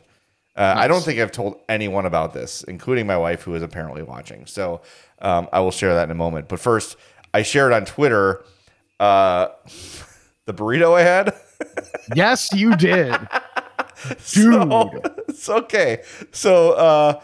[0.55, 4.01] Uh, I don't think I've told anyone about this, including my wife, who is apparently
[4.01, 4.47] watching.
[4.47, 4.81] So
[5.21, 6.47] um, I will share that in a moment.
[6.47, 6.97] But first,
[7.31, 8.43] I shared on Twitter
[8.99, 9.47] uh,
[10.45, 11.33] the burrito I had.
[12.15, 13.15] yes you did
[14.19, 14.91] So,
[15.27, 16.03] it's okay.
[16.31, 17.21] So uh,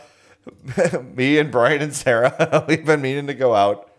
[1.16, 3.90] me and Brian and Sarah, we've been meaning to go out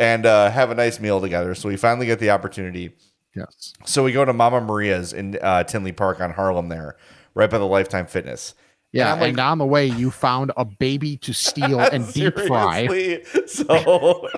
[0.00, 1.54] and uh, have a nice meal together.
[1.54, 2.94] So we finally get the opportunity.
[3.36, 6.96] yes So we go to Mama Maria's in uh, Tinley Park on Harlem there,
[7.34, 8.54] right by the Lifetime Fitness.
[8.92, 12.38] yeah I'm like- and on the way you found a baby to steal and deep
[12.38, 14.28] fry So,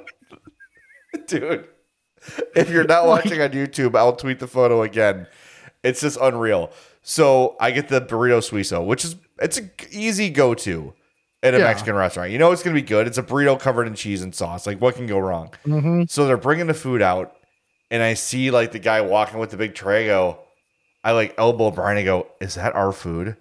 [1.26, 1.68] dude,
[2.54, 5.26] if you're not watching on YouTube, I'll tweet the photo again.
[5.82, 6.70] It's just unreal.
[7.02, 10.92] So I get the burrito suizo, which is it's an easy go to
[11.42, 11.64] at a Yeah.
[11.64, 12.30] Mexican restaurant.
[12.30, 13.06] You know it's gonna be good.
[13.06, 14.66] It's a burrito covered in cheese and sauce.
[14.66, 15.52] Like what can go wrong?
[15.66, 16.10] Mhm.
[16.10, 17.34] So they're bringing the food out,
[17.90, 20.04] and I see like the guy walking with the big tray.
[20.04, 20.38] I go,
[21.02, 21.96] I like elbow Brian.
[21.96, 23.36] I go, is that our food?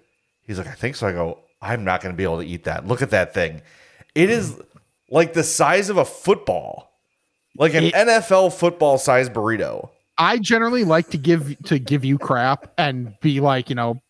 [0.46, 1.06] He's like, I think so.
[1.06, 2.86] I go, I'm not going to be able to eat that.
[2.88, 3.60] Look at that thing.
[4.14, 4.58] It is
[5.10, 6.89] like the size of a football,
[7.60, 9.90] like an It- NFL football size burrito.
[10.18, 14.02] I generally like to give to give you crap and be like, you know,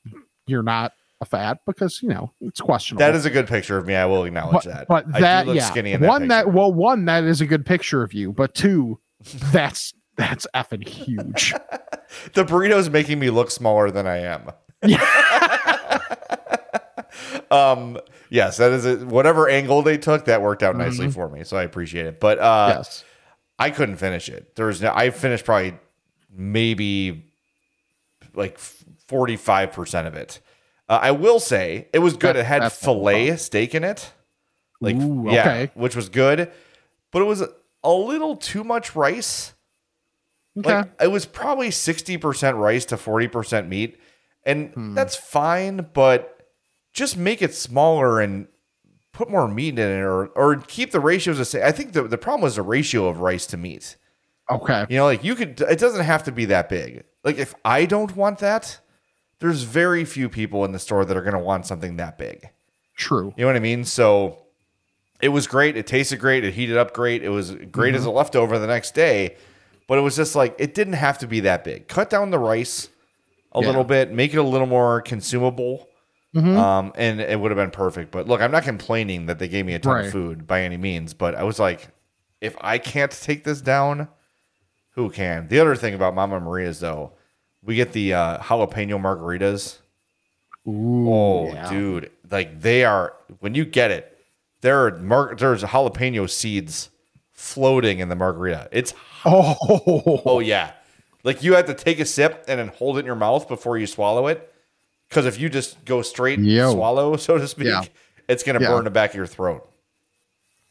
[0.46, 3.00] you're not a fat because you know it's questionable.
[3.00, 3.94] That is a good picture of me.
[3.94, 4.88] I will acknowledge but, that.
[4.88, 8.02] but that yeah, skinny in that one that well, one that is a good picture
[8.02, 8.98] of you, but two,
[9.52, 11.52] that's that's effing huge.
[12.34, 14.50] the burrito is making me look smaller than I am.
[17.50, 17.98] um.
[18.32, 19.00] Yes, that is it.
[19.06, 21.42] Whatever angle they took, that worked out nicely for me.
[21.42, 22.20] So I appreciate it.
[22.20, 22.78] But uh, Mm-hmm.
[22.78, 23.04] yes,
[23.60, 24.56] I couldn't finish it.
[24.56, 24.92] There was no.
[24.94, 25.74] I finished probably
[26.34, 27.30] maybe
[28.34, 30.40] like forty five percent of it.
[30.88, 32.36] Uh, I will say it was good.
[32.36, 34.12] That- it had fillet steak in it,
[34.80, 35.70] like Ooh, yeah, okay.
[35.74, 36.50] which was good,
[37.12, 37.42] but it was
[37.84, 39.54] a little too much rice.
[40.58, 43.98] okay, Like it was probably sixty percent rice to forty percent meat,
[44.44, 44.94] and Hmm.
[44.94, 45.88] that's fine.
[45.92, 46.36] But
[46.92, 48.48] just make it smaller and
[49.20, 51.62] put more meat in it, or or keep the ratios the same.
[51.64, 53.96] I think the the problem was the ratio of rice to meat.
[54.50, 55.60] okay, You know, like you could.
[55.60, 57.04] It doesn't have to be that big.
[57.22, 58.80] Like if I don't want that,
[59.40, 62.48] there's very few people in the store that are going to want something that big.
[62.96, 63.34] true.
[63.36, 63.84] You know what I mean?
[63.84, 64.46] So
[65.20, 65.76] it was great.
[65.76, 66.44] It tasted great.
[66.44, 67.22] It heated up great.
[67.22, 68.10] It was great as mm-hmm.
[68.10, 69.36] a leftover the next day.
[69.86, 71.88] But it was just like it didn't have to be that big.
[71.88, 72.88] Cut down the rice
[73.52, 73.66] a Yeah.
[73.66, 75.88] little bit, make it a little more consumable.
[76.36, 78.12] Um, and it would have been perfect.
[78.12, 80.06] But look, I'm not complaining that they gave me a ton Right.
[80.06, 81.12] of food by any means.
[81.12, 81.88] But I was like,
[82.40, 84.06] if I can't take this down,
[84.90, 85.48] who can?
[85.48, 87.12] The other thing about Mama Maria's though,
[87.62, 89.78] we get the uh, jalapeno margaritas.
[90.68, 91.68] Ooh, Oh, yeah.
[91.70, 94.16] dude, like they are when you get it,
[94.60, 96.90] there are mar- there's jalapeno seeds
[97.32, 98.68] floating in the margarita.
[98.70, 99.56] It's Oh,
[100.24, 100.72] oh yeah,
[101.24, 103.76] like you have to take a sip and then hold it in your mouth before
[103.78, 104.46] you swallow it.
[105.10, 106.72] Because if you just go straight Yo.
[106.72, 107.82] swallow, so to speak, Yeah.
[108.28, 108.68] it's gonna Yeah.
[108.68, 109.68] burn the back of your throat.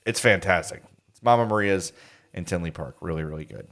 [0.06, 0.82] It's fantastic.
[1.10, 1.92] It's Mama Maria's
[2.34, 2.96] in Tinley Park.
[3.02, 3.68] Really, really good.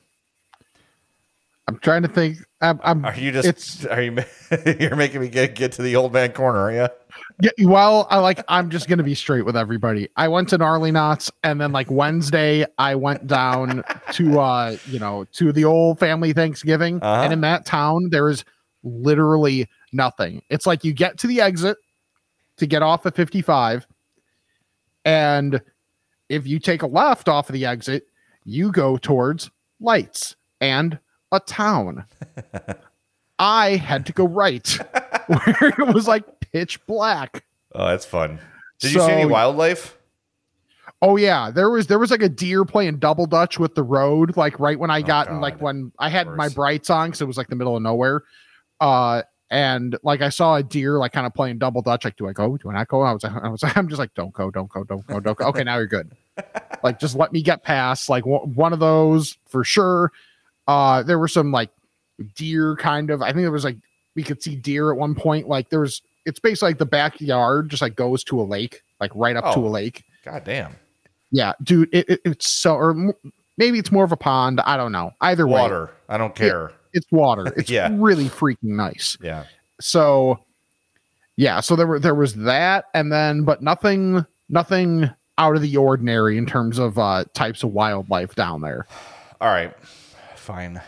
[1.70, 2.38] I'm trying to think.
[2.62, 3.86] I'm, I'm Are you just?
[3.88, 4.18] Are you?
[4.80, 6.88] You're making me get get to the old man corner, are you?
[7.42, 10.08] Yeah, well, I like I'm just gonna be straight with everybody.
[10.16, 15.00] I went to Gnarly Knots and then like Wednesday I went down to uh you
[15.00, 17.24] know to the old family Thanksgiving Uh-huh.
[17.24, 18.46] and in that town there is
[18.84, 20.42] literally nothing.
[20.50, 21.78] It's like you get to the exit
[22.56, 23.86] to get off at 55
[25.04, 25.62] and
[26.30, 28.08] if you take a left off of the exit,
[28.44, 31.00] you go towards lights and
[31.32, 32.06] a town.
[33.40, 34.68] I had to go right
[35.28, 37.46] where it was like pitch black.
[37.74, 38.40] Oh, that's fun.
[38.80, 39.98] Did you see any wildlife?
[41.02, 44.36] Oh yeah, there was there was like a deer playing double dutch with the road,
[44.36, 47.26] like right when I got in, like when I had my brights on because it
[47.26, 48.24] was like the middle of nowhere.
[48.82, 52.06] Uh, and like I saw a deer like kind of playing double dutch.
[52.06, 52.58] Like, do I go?
[52.58, 53.02] Do I not go?
[53.02, 55.46] I was, I was, I'm just like, don't go, don't go, don't go, don't go.
[55.48, 56.12] Okay, now you're good.
[56.84, 58.10] like, just let me get past.
[58.10, 60.12] Like w- one of those for sure.
[60.68, 61.70] Uh, there were some like
[62.36, 63.22] deer kind of.
[63.22, 63.78] I think there was like
[64.16, 65.48] we could see deer at one point.
[65.48, 66.02] Like there was.
[66.26, 69.62] It's basically like the backyard just like goes to a lake, like right up to
[69.62, 69.68] Oh.
[69.68, 70.04] a lake.
[70.26, 70.76] God damn.
[71.32, 73.14] Yeah, dude, it, it, it's so, or
[73.58, 74.60] maybe it's more of a pond.
[74.62, 75.12] I don't know.
[75.22, 75.90] Either way, Water.
[76.10, 76.74] I don't care.
[76.94, 77.46] It's water.
[77.58, 77.90] It's Yeah.
[77.94, 79.18] really freaking nice.
[79.22, 79.46] Yeah.
[79.80, 80.40] So,
[81.36, 85.78] yeah, so there were there was that, and then but nothing, nothing out of the
[85.78, 88.88] ordinary in terms of uh types of wildlife down there.
[89.42, 89.74] All right.
[90.36, 90.82] Fine.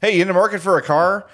[0.00, 1.26] Hey, you in the market for a car?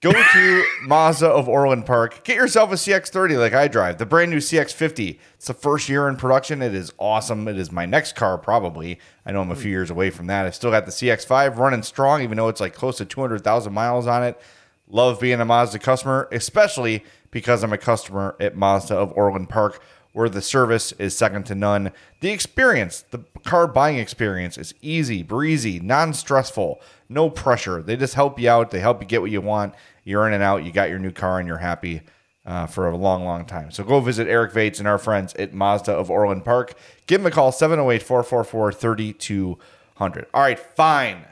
[0.00, 2.22] Go to Mazda of Orland Park.
[2.22, 5.18] Get yourself a CX30 like I drive, the brand new CX50.
[5.34, 6.62] It's the first year in production.
[6.62, 7.48] It is awesome.
[7.48, 9.00] It is my next car, probably.
[9.26, 10.46] I know I'm a few years away from that.
[10.46, 14.06] I still got the CX5 running strong, even though it's like close to 200,000 miles
[14.06, 14.40] on it.
[14.86, 19.82] Love being a Mazda customer, especially because I'm a customer at Mazda of Orland Park,
[20.12, 21.92] where the service is second to none.
[22.20, 27.82] The experience, the car buying experience, is easy, breezy, non stressful, no pressure.
[27.82, 28.70] They just help you out.
[28.70, 29.74] They help you get what you want.
[30.04, 30.64] You're in and out.
[30.64, 32.02] You got your new car and you're happy
[32.48, 33.70] uh, for a long, long time.
[33.70, 36.74] So go visit Eric Vates and our friends at Mazda of Orland Park.
[37.06, 40.26] Give them a call 708 444 3200.
[40.32, 41.26] All right, fine.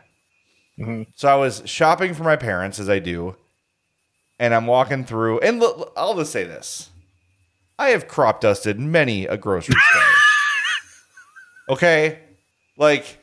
[1.14, 3.37] So I was shopping for my parents, as I do,
[4.39, 5.41] and I'm walking through.
[5.41, 5.62] And
[5.97, 6.91] I'll just say this:
[7.79, 10.03] I have crop dusted many a grocery store.
[11.70, 12.20] okay,
[12.77, 13.18] like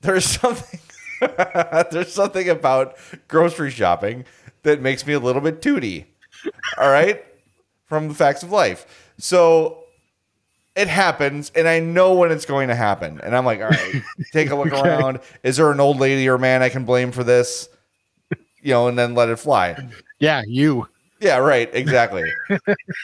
[0.00, 0.80] there's something
[1.90, 2.96] there's something about
[3.28, 4.24] grocery shopping
[4.62, 6.06] that makes me a little bit tooty.
[6.78, 7.24] All right,
[7.86, 9.12] from the facts of life.
[9.18, 9.84] So
[10.74, 13.20] it happens, and I know when it's going to happen.
[13.20, 15.20] And I'm like, all right, take a look around.
[15.42, 17.68] Is there an old lady or man I can blame for this?
[18.60, 19.76] You know, and then let it fly.
[20.18, 20.88] Yeah, you.
[21.24, 21.70] Yeah, right.
[21.72, 22.30] Exactly.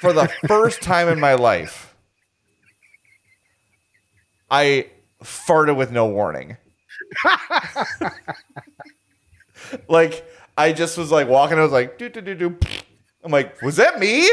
[0.03, 1.95] For the first time in my life,
[4.51, 4.87] I
[5.23, 6.57] farted with no warning.
[9.89, 10.25] like
[10.57, 11.59] I just was like walking.
[11.59, 12.59] I was like, do do do do.
[13.25, 14.29] I'm like, was that me?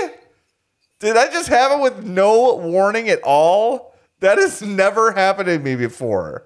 [1.00, 3.94] Did I just have it with no warning at all?
[4.20, 6.44] That has never happened to me before.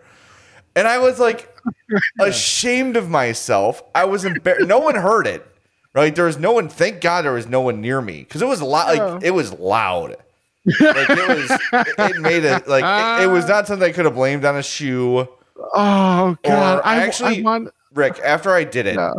[0.75, 1.55] And I was like
[2.21, 3.83] ashamed of myself.
[3.95, 4.67] I was embarrassed.
[4.67, 5.45] No one heard it.
[5.93, 6.15] Right?
[6.15, 6.69] There was no one.
[6.69, 8.47] Thank God there was no one near me because oh.
[8.47, 8.97] it was loud.
[8.97, 10.17] Like it was loud.
[10.65, 11.51] Like it was.
[11.73, 12.83] it, it made it like
[13.19, 15.27] it, it was not something I could have blamed on a shoe.
[15.73, 17.69] Oh god, I, actually- I want.
[17.93, 19.13] Rick, after I did it, Yeah.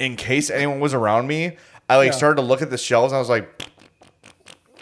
[0.00, 1.56] in case anyone was around me,
[1.88, 3.62] I like started to look at the shelves and I was like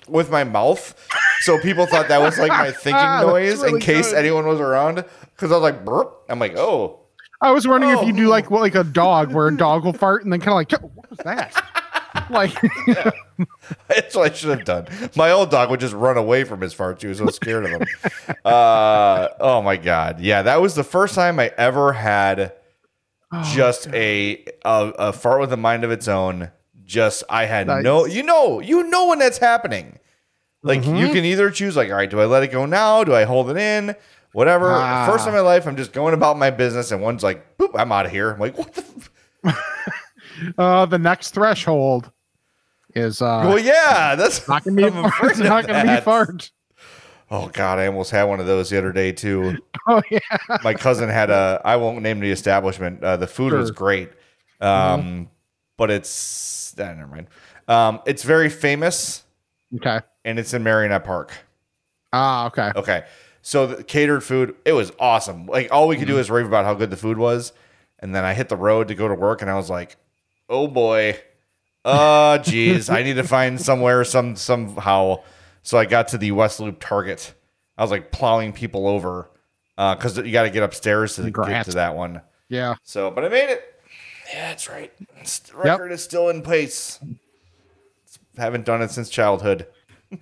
[0.09, 0.95] with my mouth.
[1.41, 4.19] So people thought that was like my thinking ah, That's noise in case good.
[4.19, 5.05] anyone was around.
[5.35, 6.25] Because I was like, burp.
[6.29, 7.01] I'm like, oh.
[7.45, 8.07] I was wondering if Oh.
[8.07, 10.51] you do like what, like a dog, where a dog will fart and then kind
[10.51, 11.53] of like, what was that?
[12.31, 12.53] like,
[13.89, 14.87] That's what I should have done.
[15.17, 17.03] My old dog would just run away from his farts.
[17.03, 17.89] He was so scared of them.
[18.45, 22.53] Uh, oh my god, yeah, that was the first time I ever had
[23.53, 26.51] just a, a a fart with a mind of its own.
[26.85, 27.83] Just I had Nice.
[27.83, 29.99] no, you know, you know when that's happening.
[30.63, 33.05] Like you can either choose, like, all right, do I let it go now?
[33.05, 33.97] Do I hold it in?
[34.35, 34.73] Whatever.
[34.73, 35.07] Ah.
[35.07, 37.71] First time in my life, I'm just going about my business, and one's like, boop,
[37.75, 38.33] I'm out of here.
[38.33, 38.85] I'm like, what the.
[40.59, 42.11] Uh, the next threshold
[42.97, 45.31] is uh, well, yeah, that's not gonna be a I'm fart.
[45.31, 46.51] It's not gonna be fart.
[47.31, 49.59] Oh God, I almost had one of those the other day too.
[49.87, 50.19] Oh yeah.
[50.65, 51.61] My cousin had a.
[51.65, 53.05] I won't name the establishment.
[53.05, 54.11] Uh, the food was great,
[54.61, 55.29] um,
[55.77, 56.75] but it's.
[56.81, 57.27] ah, never mind.
[57.69, 59.23] Um, it's very famous
[59.77, 60.01] Okay.
[60.25, 61.33] and it's in Merrionette Park.
[62.13, 62.73] Ah, okay.
[62.75, 63.05] Okay.
[63.47, 65.45] So the catered food, it was awesome.
[65.45, 67.53] Like all we could do is rave about how good the food was.
[67.99, 69.97] And then I hit the road to go to work and I was like,
[70.49, 71.21] oh boy.
[71.85, 72.89] Uh geez.
[72.89, 75.23] I need to find somewhere some somehow.
[75.63, 77.35] So I got to the West Loop Target.
[77.77, 79.31] I was like plowing people over.
[79.77, 81.69] Uh, because you got to get upstairs to get Congrats.
[81.69, 82.23] to that one.
[82.49, 82.77] Yeah.
[82.83, 83.63] So, but I made it.
[84.33, 84.91] Yeah, that's right.
[85.11, 86.99] It's- The record is still in place.
[88.39, 89.67] Haven't done it since childhood.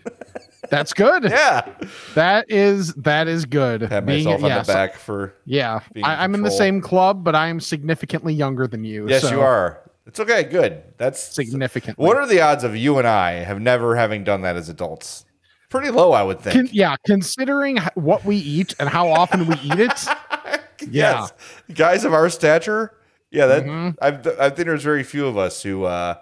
[0.73, 1.25] That's good.
[1.25, 1.69] Yeah.
[2.15, 3.89] That is that is good.
[3.89, 4.67] Pat Being- myself on yes.
[4.67, 5.81] the back for Yeah.
[6.03, 9.07] I, I'm in the same club, but I'm significantly younger than you.
[9.09, 9.81] Yes, so you are.
[10.07, 10.45] It's okay.
[10.45, 10.83] Good.
[10.97, 11.99] That's significant.
[11.99, 15.27] What are the odds of you and I have never having done that as adults?
[15.69, 16.55] Pretty low, I would think.
[16.57, 20.07] Con- yeah, considering what we eat and how often we eat it.
[20.07, 20.61] yeah.
[20.91, 21.33] Yes.
[21.75, 22.95] Guys of our stature.
[23.31, 23.97] Yeah, that Mhm.
[24.03, 26.15] I've, I think there's very few of us who uh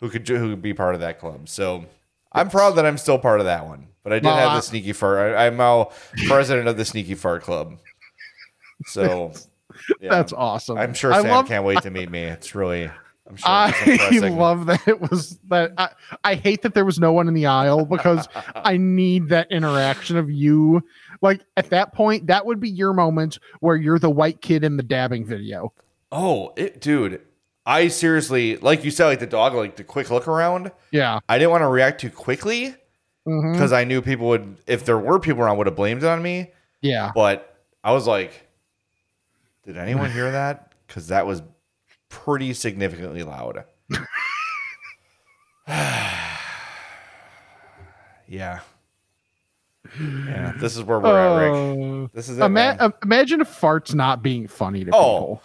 [0.00, 1.48] who could do- who could be part of that club.
[1.48, 1.86] So
[2.38, 3.88] I'm proud that I'm still part of that one.
[4.02, 5.34] But I did Well, have the sneaky fart.
[5.34, 5.90] I, I'm now
[6.26, 7.78] president of the sneaky fart club.
[8.86, 9.32] So
[10.00, 10.78] yeah, That's awesome.
[10.78, 12.22] I'm sure Sam love, can't wait to meet me.
[12.22, 12.90] It's really
[13.28, 15.72] I'm sure I love that it was that.
[15.76, 15.90] I,
[16.24, 20.16] I hate that there was no one in the aisle because I need that interaction
[20.16, 20.82] of you.
[21.20, 24.76] Like at that point, that would be your moment where you're the white kid in
[24.76, 25.74] the dabbing video.
[26.10, 27.20] Oh, it, dude.
[27.68, 30.72] I seriously, like you said, like the dog, like the quick look around.
[30.90, 31.20] Yeah.
[31.28, 32.74] I didn't want to react too quickly
[33.26, 36.22] because I knew people would, if there were people around, would have blamed it on
[36.22, 36.50] me.
[36.80, 37.12] Yeah.
[37.14, 37.54] But
[37.84, 38.48] I was like,
[39.66, 40.64] did anyone hear that?
[40.88, 41.42] Because that was
[42.08, 43.64] pretty significantly loud.
[48.26, 48.60] yeah.
[50.00, 50.52] Yeah.
[50.58, 51.52] This is where we're at, Rick.
[51.52, 52.42] Uh, This is it.
[52.44, 55.42] ima- uh, imagine if farts not being funny to Oh, people.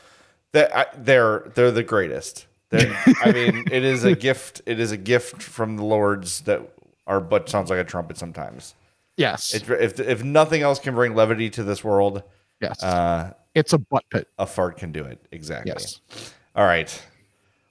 [0.54, 2.48] That they're they're the greatest.
[2.70, 4.62] They're, I mean, it is a gift.
[4.66, 6.62] It is a gift from the lords that
[7.06, 8.76] our butt sounds like a trumpet sometimes.
[9.18, 9.54] Yes.
[9.54, 12.24] It, if if nothing else can bring levity to this world,
[12.62, 12.82] yes.
[12.82, 14.28] uh, it's a butt pit.
[14.40, 15.20] a fart can do it.
[15.32, 15.72] Exactly.
[15.76, 16.00] Yes.
[16.56, 17.04] All right.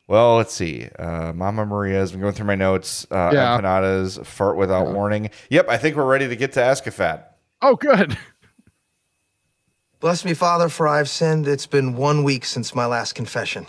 [0.09, 0.89] Well, let's see.
[0.99, 3.07] Uh, Mama Maria has been going through my notes.
[3.11, 3.57] Uh, Yeah.
[3.59, 5.31] Empanada's fart without warning.
[5.51, 7.37] Yep, I think we're ready to get to Ask a Fat.
[7.63, 8.19] Oh, good.
[10.03, 11.47] Bless me, Father, for I've sinned.
[11.47, 13.69] It's been one week since my last confession.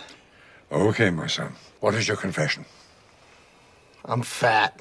[0.72, 1.52] Okay, my son.
[1.78, 2.64] What is your confession?
[4.04, 4.80] I'm fat.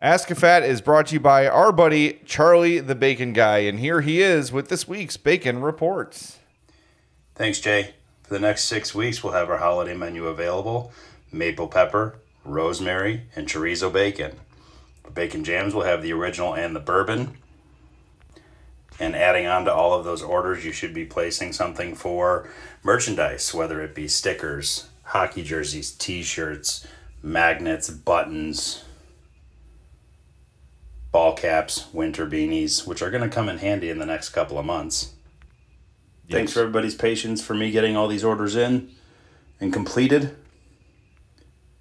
[0.00, 3.80] Ask a Fat is brought to you by our buddy Charlie the Bacon Guy, and
[3.80, 6.38] here he is with this week's Bacon Reports.
[7.34, 7.96] Thanks, Jay.
[8.22, 10.90] For the next six weeks, we'll have our holiday menu available
[11.30, 14.40] maple pepper, rosemary, and chorizo bacon.
[15.02, 17.36] For bacon jams, we'll have the original and the bourbon.
[19.00, 22.48] And adding on to all of those orders, you should be placing something for
[22.82, 26.86] merchandise, whether it be stickers, hockey jerseys, t shirts,
[27.22, 28.84] magnets, buttons,
[31.10, 34.58] ball caps, winter beanies, which are going to come in handy in the next couple
[34.58, 35.14] of months.
[36.30, 38.90] Thanks for everybody's patience for me getting all these orders in
[39.60, 40.34] and completed.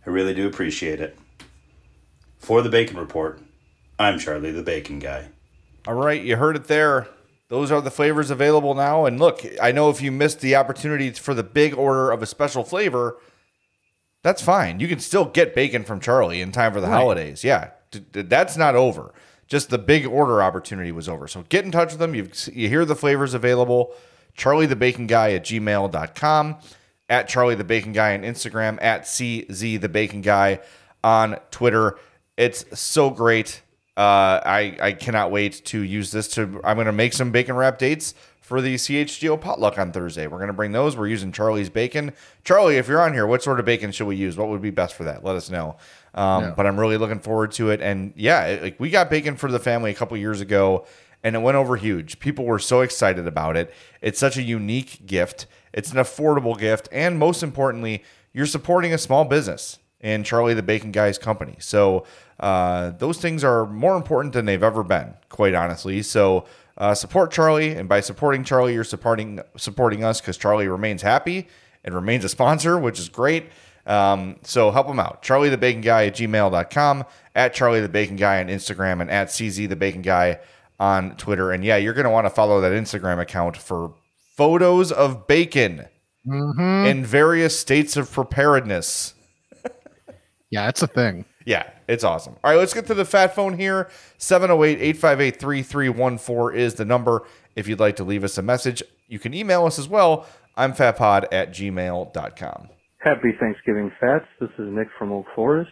[0.06, 1.18] I really do appreciate it.
[2.38, 3.40] For the Bacon Report,
[3.98, 5.30] I'm Charlie the Bacon Guy.
[5.86, 7.08] All right, you heard it there.
[7.50, 9.06] Those are the flavors available now.
[9.06, 12.26] And look, I know if you missed the opportunity for the big order of a
[12.26, 13.18] special flavor,
[14.24, 14.80] that's fine.
[14.80, 17.44] You can still get bacon from Charlie in time for the holidays.
[17.44, 17.72] Yeah,
[18.12, 19.14] that's not over.
[19.48, 21.28] Just the big order opportunity was over.
[21.28, 22.16] So get in touch with them.
[22.16, 23.94] You you hear the flavors available.
[24.36, 26.58] Charlie the Bacon Guy at gmail.com,
[27.10, 30.60] at Charlie the Bacon Guy on Instagram, at CZ the Bacon Guy
[31.04, 32.00] on Twitter.
[32.38, 33.62] It's so great.
[33.96, 36.60] Uh, I I cannot wait to use this to.
[36.64, 40.28] I'm going to make some bacon wrap dates for the CHGO potluck on Thursday.
[40.28, 40.98] We're going to bring those.
[40.98, 42.12] We're using Charlie's bacon.
[42.44, 44.36] Charlie, if you're on here, what sort of bacon should we use?
[44.36, 45.24] What would be best for that?
[45.24, 45.78] Let us know.
[46.16, 47.82] Um, But I'm really looking forward to it.
[47.82, 50.86] And yeah, it- like we got bacon for the family a couple years ago,
[51.24, 52.20] and it went over huge.
[52.20, 53.74] People were so excited about it.
[54.02, 55.46] It's such a unique gift.
[55.72, 60.62] It's an affordable gift, and most importantly, you're supporting a small business in Charlie the
[60.62, 61.56] Bacon Guy's company.
[61.60, 62.06] So
[62.40, 66.04] uh, those things are more important than they've ever been, quite honestly.
[66.04, 66.46] So
[66.78, 71.48] uh, support Charlie, and by supporting Charlie, you're supporting supporting us because Charlie remains happy
[71.84, 73.46] and remains a sponsor, which is great.
[73.86, 75.22] Um, so help him out.
[75.24, 79.28] Charlie the Bacon Guy at gmail.com, at Charlie the Bacon Guy on Instagram, and at
[79.30, 80.40] CZ the Bacon Guy
[80.80, 81.52] on Twitter.
[81.52, 83.94] And yeah, you're going to want to follow that Instagram account for
[84.36, 85.88] photos of bacon
[86.26, 89.13] in various states of preparedness.
[90.54, 91.26] Yeah, it's a thing.
[91.48, 92.36] Yeah, it's awesome.
[92.44, 93.90] All right, let's get to the fat phone here.
[94.20, 97.24] 708 858 3314 is the number.
[97.56, 100.28] If you'd like to leave us a message, you can email us as well.
[100.56, 102.70] I'm fatpod at gmail.com.
[103.00, 104.28] Happy Thanksgiving, Fats.
[104.40, 105.72] This is Nick from Oak Forest.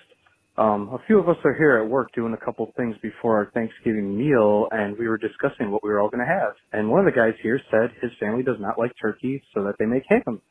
[0.57, 3.51] Um, a few of us are here at work doing a couple things before our
[3.53, 6.53] Thanksgiving meal, and we were discussing what we were all going to have.
[6.73, 9.75] And one of the guys here said his family does not like turkey, so that
[9.77, 10.41] they make ham.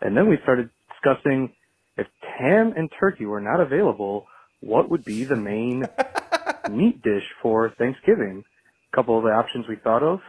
[0.00, 1.52] And then we started discussing
[1.96, 4.26] if ham and turkey were not available,
[4.60, 5.84] what would be the main
[6.70, 8.44] meat dish for Thanksgiving?
[8.92, 10.20] A couple of the options we thought of: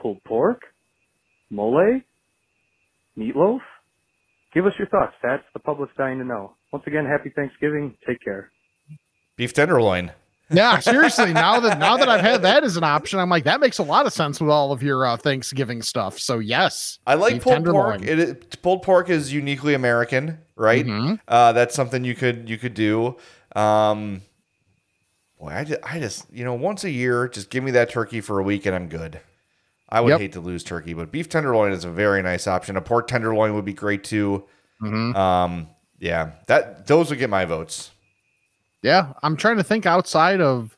[0.00, 0.62] pulled pork,
[1.50, 2.00] mole,
[3.18, 3.60] meatloaf.
[4.54, 5.14] Give us your thoughts.
[5.22, 6.54] That's the public's dying to know.
[6.72, 7.96] Once again, happy Thanksgiving.
[8.06, 8.50] Take care.
[9.36, 10.12] Beef tenderloin.
[10.48, 11.32] Yeah, seriously.
[11.32, 13.82] Now that now that I've had that as an option, I'm like that makes a
[13.82, 16.18] lot of sense with all of your uh, Thanksgiving stuff.
[16.20, 17.98] So yes, I like pulled tenderloin.
[17.98, 18.02] pork.
[18.08, 20.86] It, it- pulled pork is uniquely American, right?
[20.86, 21.18] Mhm.
[21.26, 23.16] Uh, that's something you could you could do.
[23.56, 24.22] Um,
[25.40, 28.20] boy, I just, I just you know once a year, just give me that turkey
[28.20, 29.20] for a week and I'm good.
[29.88, 30.20] I would Yep.
[30.20, 32.76] hate to lose turkey, but beef tenderloin is a very nice option.
[32.76, 34.44] A pork tenderloin would be great too.
[34.82, 35.14] Mhm.
[35.16, 35.68] Um,
[35.98, 37.90] yeah, that those would get my votes.
[38.82, 40.76] Yeah, I'm trying to think outside of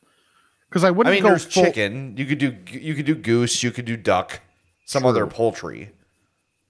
[0.69, 2.15] because I I wouldn't mean, go there's full- chicken.
[2.17, 3.61] You could do you could do goose.
[3.63, 4.41] You could do duck.
[4.85, 5.91] Some other poultry,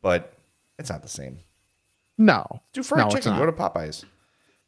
[0.01, 0.33] but
[0.77, 1.39] it's not the same.
[2.17, 3.37] No, Do fried no, chicken.
[3.37, 4.03] Go to Popeyes.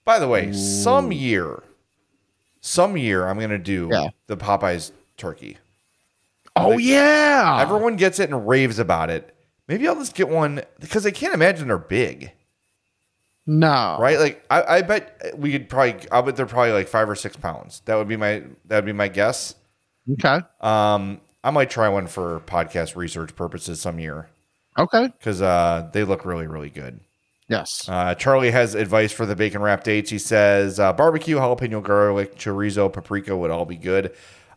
[0.05, 1.62] By the way, some year,
[2.62, 4.07] some year, I'm gonna do Yeah.
[4.28, 5.57] the Popeyes turkey.
[6.55, 9.36] Oh yeah, Everyone gets it and raves about it.
[9.68, 12.32] Maybe I'll just get one because I can't imagine they're big,
[13.60, 14.18] no, right?
[14.20, 16.10] Like I, I bet we could probably.
[16.12, 17.82] I bet they're probably like five or six pounds.
[17.86, 18.43] That would be my.
[18.66, 19.56] That would be my guess.
[20.14, 24.30] Okay, Um, I might try one for podcast research purposes some year
[24.78, 26.99] okay, because uh, they look really, really good.
[27.47, 30.10] yes, Uh, Charlie has advice for the bacon wrap dates.
[30.10, 34.12] He says uh, barbecue, jalapeno garlic, chorizo, paprika would all be good.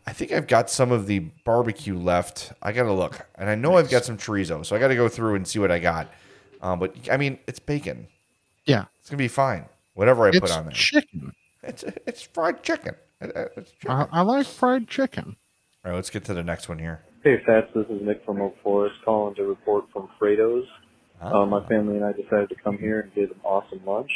[0.07, 2.53] I think I've got some of the barbecue left.
[2.63, 3.27] I got to look.
[3.37, 4.65] And I know I've got some chorizo.
[4.65, 6.11] So I got to go through and see what I got.
[6.63, 8.07] Um, but I mean, it's bacon.
[8.67, 8.85] Yeah.
[9.01, 9.67] It's going to be fine.
[9.95, 10.73] Whatever I It's put on there.
[10.73, 11.33] chicken.
[11.62, 12.95] It's, it's fried chicken.
[13.21, 13.91] It- it- It's chicken.
[13.91, 15.37] I, I like fried chicken.
[15.85, 17.03] All right, let's get to the next one here.
[17.23, 17.69] Hey, Fats.
[17.75, 20.67] This is Nick from Oak Forest calling to report from Fredo's.
[21.21, 24.11] Uh, my family and I decided to come here and get an awesome lunch.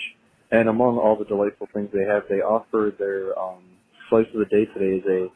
[0.50, 3.62] And among all the delightful things they have, they offer their um,
[4.10, 5.28] slice of the day today is a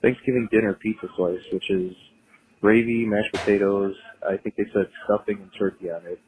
[0.00, 1.94] Thanksgiving dinner pizza slice, which is
[2.60, 3.94] gravy, mashed potatoes.
[4.28, 6.20] I think they said stuffing and turkey on it.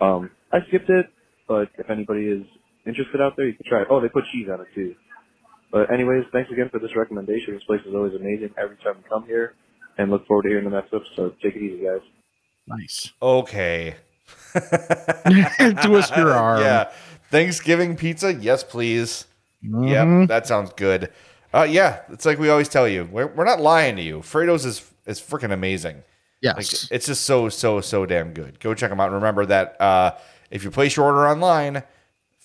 [0.00, 1.10] Um, I skipped it,
[1.48, 2.44] but if anybody is
[2.86, 3.88] interested out there, you can try it.
[3.90, 4.94] Oh, they put cheese on it too.
[5.72, 7.54] But anyways, thanks again for this recommendation.
[7.54, 9.54] This place is always amazing every time we come here,
[9.98, 11.12] and look forward to hearing the next episode.
[11.16, 12.00] So, take it easy, guys.
[12.66, 13.12] Nice.
[13.20, 13.96] Okay.
[14.52, 16.60] Twist your arm.
[16.62, 16.90] Yeah.
[17.30, 18.32] Thanksgiving pizza?
[18.32, 19.26] Yes, please.
[19.64, 19.90] Mhm.
[20.20, 21.10] Yep, that sounds good.
[21.52, 23.08] Uh, yeah, it's like we always tell you.
[23.10, 24.22] We're, we're not lying to you.
[24.22, 26.02] Fredo's is is freaking amazing.
[26.40, 26.56] Yes.
[26.56, 28.60] Like, it's just so so so damn good.
[28.60, 29.06] Go check them out.
[29.06, 30.12] And remember that uh,
[30.50, 31.82] if you place your order online,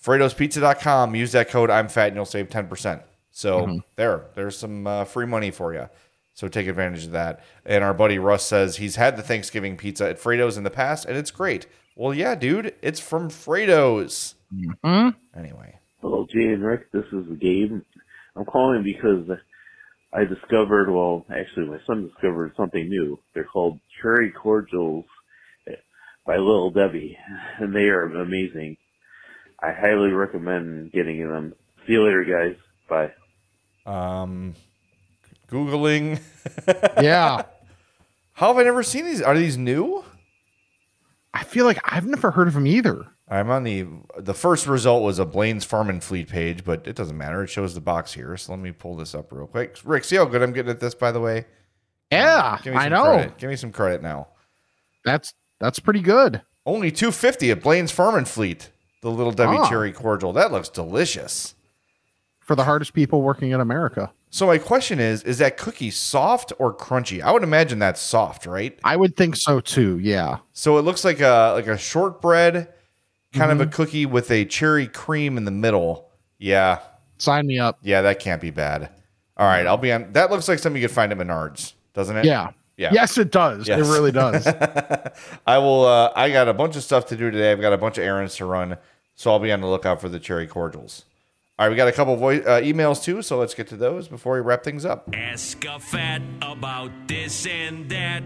[0.02, 3.02] Fredo'sPizza.com, use that code I'm fat and you'll save ten percent.
[3.30, 3.78] So Mm-hmm.
[3.96, 5.88] there, there's some uh, free money for you.
[6.34, 7.40] So take advantage of that.
[7.64, 11.04] And our buddy Russ says he's had the Thanksgiving pizza at Fredo's in the past
[11.06, 11.66] and it's great.
[11.96, 14.34] Well, yeah, dude, it's from Fredo's.
[14.52, 15.14] Mhm.
[15.36, 16.90] Anyway, Hello, Jay and Rick.
[16.92, 17.80] This is Gabe.
[18.36, 19.38] I'm calling because
[20.12, 23.18] I discovered, well, actually, my son discovered something new.
[23.32, 25.04] They're called cherry cordials
[26.26, 27.18] by Little Debbie,
[27.58, 28.76] and they are amazing.
[29.62, 31.54] I highly recommend getting them.
[31.86, 32.56] See you later, guys.
[32.88, 33.12] Bye.
[33.86, 34.54] um,
[35.50, 36.20] googling.
[37.02, 37.42] Yeah.
[38.34, 39.22] How have I never seen these?
[39.22, 40.04] Are these new?
[41.32, 43.06] I feel like I've never heard of him either.
[43.28, 43.86] I'm on the
[44.18, 47.42] the first result was a Blaine's Farm and Fleet page, but it doesn't matter.
[47.42, 48.36] It shows the box here.
[48.36, 49.78] So let me pull this up real quick.
[49.84, 51.46] Rick, see how good I'm getting at this, by the way.
[52.12, 53.04] Yeah, Give me I know.
[53.04, 53.38] Credit.
[53.38, 54.28] Give me some credit now.
[55.04, 56.42] That's that's pretty good.
[56.66, 58.70] Only 250 at Blaine's Farm and Fleet.
[59.02, 59.68] The little Debbie Ah.
[59.68, 60.32] cherry cordial.
[60.32, 61.54] That looks delicious.
[62.40, 64.12] For the hardest people working in America.
[64.30, 67.22] So my question is: Is that cookie soft or crunchy?
[67.22, 68.78] I would imagine that's soft, right?
[68.84, 69.98] I would think so too.
[69.98, 70.38] Yeah.
[70.52, 72.68] So it looks like a like a shortbread,
[73.32, 73.72] kind of a Mm-hmm.
[73.72, 76.10] cookie with a cherry cream in the middle.
[76.38, 76.80] Yeah,
[77.18, 77.78] Sign me up.
[77.82, 78.90] yeah, that can't be bad.
[79.36, 80.12] All right, I'll be on.
[80.12, 82.24] That looks like something you could find at Menards, doesn't it?
[82.24, 82.50] Yeah.
[82.76, 82.90] Yeah.
[82.92, 83.68] Yes, it does.
[83.68, 83.80] Yes.
[83.86, 84.46] It really does.
[85.46, 85.84] I will.
[85.86, 87.52] Uh, I got a bunch of stuff to do today.
[87.52, 88.76] I've got a bunch of errands to run,
[89.14, 91.04] so I'll be on the lookout for the cherry cordials.
[91.56, 94.08] All right, we got a couple voice uh, emails too, so let's get to those
[94.08, 95.08] before we wrap things up.
[95.14, 98.24] Ask a fat about this and that.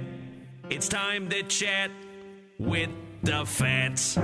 [0.71, 1.91] It's time to chat
[2.59, 2.89] with
[3.23, 4.17] the fats.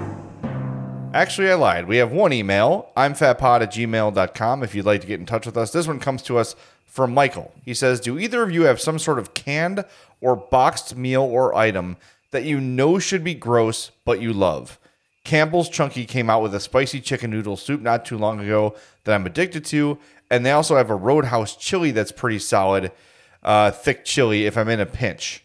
[1.14, 1.86] Actually, I lied.
[1.86, 2.90] We have one email.
[2.96, 5.70] I'm fatpod at gmail.com if you'd like to get in touch with us.
[5.70, 6.56] This one comes to us
[6.86, 7.54] from Michael.
[7.64, 9.84] He says, Do either of you have some sort of canned
[10.20, 11.98] or boxed meal or item
[12.32, 14.80] that you know should be gross, but you love?
[15.22, 19.14] Campbell's Chunky came out with a spicy chicken noodle soup not too long ago that
[19.14, 19.98] I'm addicted to,
[20.32, 22.90] and they also have a Roadhouse chili that's pretty solid,
[23.44, 25.44] uh, thick chili if I'm in a pinch.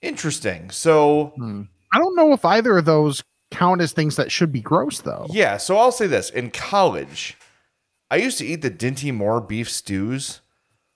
[0.00, 0.70] Interesting.
[0.70, 1.34] So
[1.92, 3.22] I don't know if either of those
[3.52, 5.26] count as things that should be gross though.
[5.30, 7.36] yeah, so I'll say this: in college,
[8.10, 10.40] I used to eat the Dinty Moore beef stews,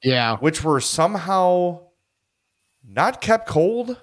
[0.03, 0.37] Yeah.
[0.39, 1.81] which were somehow
[2.89, 4.01] not kept cold.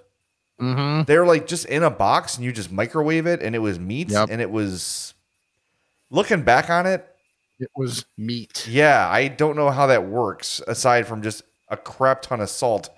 [0.61, 1.03] Mm-hmm.
[1.03, 4.09] They're like just in a box, and you just microwave it, and it was meat,
[4.09, 4.29] Yep.
[4.31, 5.13] and it was.
[6.09, 7.07] Looking back on it,
[7.59, 8.67] It was meat.
[8.69, 12.89] Yeah, I don't know how that works aside from just a crap ton of salt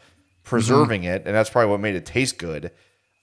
[0.43, 1.12] preserving Mm-hmm.
[1.12, 2.72] it, and that's probably what made it taste good.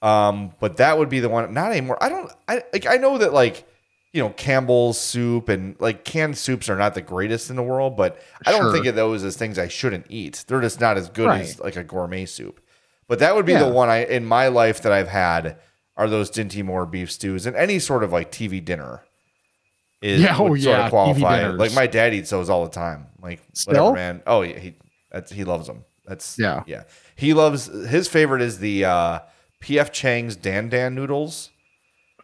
[0.02, 1.54] Um, but that would be the one.
[1.54, 1.96] Not anymore.
[2.02, 2.30] I don't.
[2.48, 2.86] I like.
[2.86, 3.64] I know that like
[4.12, 7.96] you know Campbell's soup and like canned soups are not the greatest in the world,
[7.96, 8.72] but I don't Sure.
[8.72, 10.44] think of those as things I shouldn't eat.
[10.48, 12.60] They're just not as good as like a gourmet soup.
[13.08, 13.64] But that would be Yeah.
[13.64, 15.56] the one I in my life that I've had
[15.96, 19.02] are those Dinty Moore beef stews and any sort of like TV dinner.
[20.00, 21.46] Is, Yeah, oh, sort yeah, of qualify.
[21.48, 23.06] Like my dad eats those all the time.
[23.22, 23.92] Like Still?
[23.92, 24.22] whatever, man.
[24.26, 24.74] Oh yeah, he
[25.12, 25.84] that's he loves them.
[26.06, 26.64] That's Yeah.
[26.66, 26.82] yeah.
[27.14, 29.18] He loves his favorite is the uh,
[29.62, 31.50] PF Chang's Dan Dan noodles.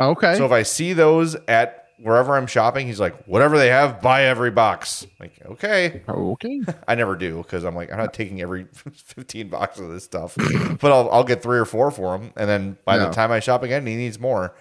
[0.01, 0.35] Okay.
[0.37, 4.25] So if I see those at wherever I'm shopping, he's like, whatever they have, buy
[4.25, 5.07] every box.
[5.19, 6.65] Like okay, okay.
[6.89, 10.37] I never do because I'm like I'm not taking every 15 boxes of this stuff,
[10.81, 13.07] but I'll I'll get three or four for him, and then by Yeah.
[13.07, 14.55] the time I shop again, he needs more.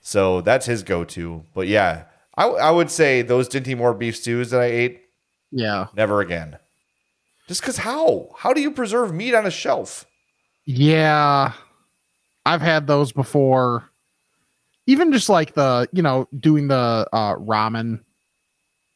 [0.00, 1.44] So that's his go-to.
[1.54, 2.04] But yeah,
[2.36, 5.00] I I would say those Dinty Moore beef stews that I ate,
[5.50, 5.86] Yeah.
[5.96, 6.58] never again.
[7.48, 10.04] Just because how how do you preserve meat on a shelf?
[10.66, 11.52] Yeah.
[12.46, 13.88] I've had those before.
[14.86, 18.00] Even just like the, you know, doing the uh ramen.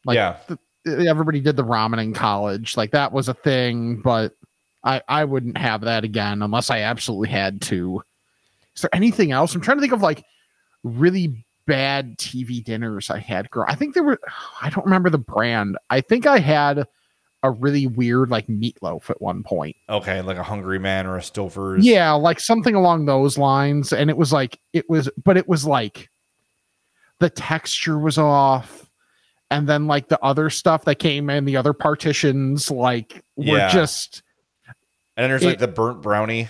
[0.05, 0.37] Like Yeah.
[0.85, 2.77] the, everybody did the ramen in college.
[2.77, 4.33] Like that was a thing, but
[4.83, 8.01] I I wouldn't have that again unless I absolutely had to.
[8.75, 9.53] Is there anything else?
[9.55, 10.23] I'm trying to think of like
[10.83, 13.49] really bad TV dinners I had.
[13.51, 14.19] Girl, I think there were.
[14.61, 15.77] I don't remember the brand.
[15.89, 16.87] I think I had
[17.43, 19.75] a really weird like meatloaf at one point.
[19.89, 21.85] Okay, like a Hungry Man or a Stouffer's.
[21.85, 23.93] Yeah, like something along those lines.
[23.93, 26.09] And it was like it was, but it was like
[27.19, 28.89] the texture was off.
[29.51, 33.69] And then like the other stuff that came in the other partitions, like were Yeah.
[33.69, 34.21] just
[35.17, 36.49] and then there's like the burnt brownie.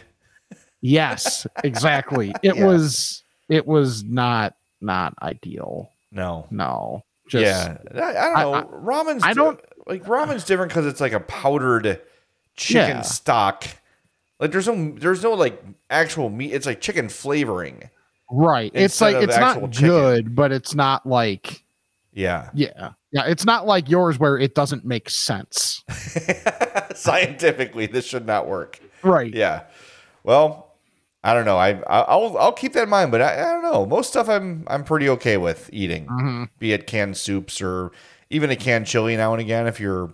[0.81, 2.33] yes, exactly.
[2.43, 2.65] It Yeah.
[2.65, 5.91] was it was not not ideal.
[6.11, 7.03] No, No.
[7.27, 8.53] Just yeah, I, I don't know.
[8.55, 9.59] I- ramen's I don't-
[9.89, 12.01] like ramen's different because it's like a powdered
[12.55, 13.01] chicken Yeah.
[13.01, 13.65] stock.
[14.39, 16.53] Like there's no there's no like actual meat.
[16.53, 17.89] It's like chicken flavoring.
[18.31, 18.71] right.
[18.73, 19.89] It's like it's not chicken.
[19.89, 21.63] good, but it's not like
[22.13, 22.91] Yeah, yeah.
[23.11, 25.83] Yeah, it's not like yours where it doesn't make sense.
[26.95, 28.79] scientifically this should not work.
[29.03, 29.33] Right.
[29.33, 29.63] Yeah.
[30.23, 30.73] Well,
[31.23, 31.57] I don't know.
[31.57, 33.85] I I'll I'll keep that in mind, but I, I don't know.
[33.85, 36.49] Most stuff I'm I'm pretty okay with eating, Mhm.
[36.59, 37.91] be it canned soups or
[38.29, 39.67] even a canned chili now and again.
[39.67, 40.11] If you're,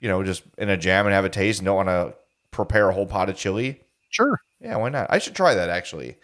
[0.00, 2.14] you know, just in a jam and have a taste and don't want to
[2.50, 3.80] prepare a whole pot of chili,
[4.10, 4.40] Sure.
[4.60, 5.06] yeah, why not?
[5.10, 6.16] I should try that actually.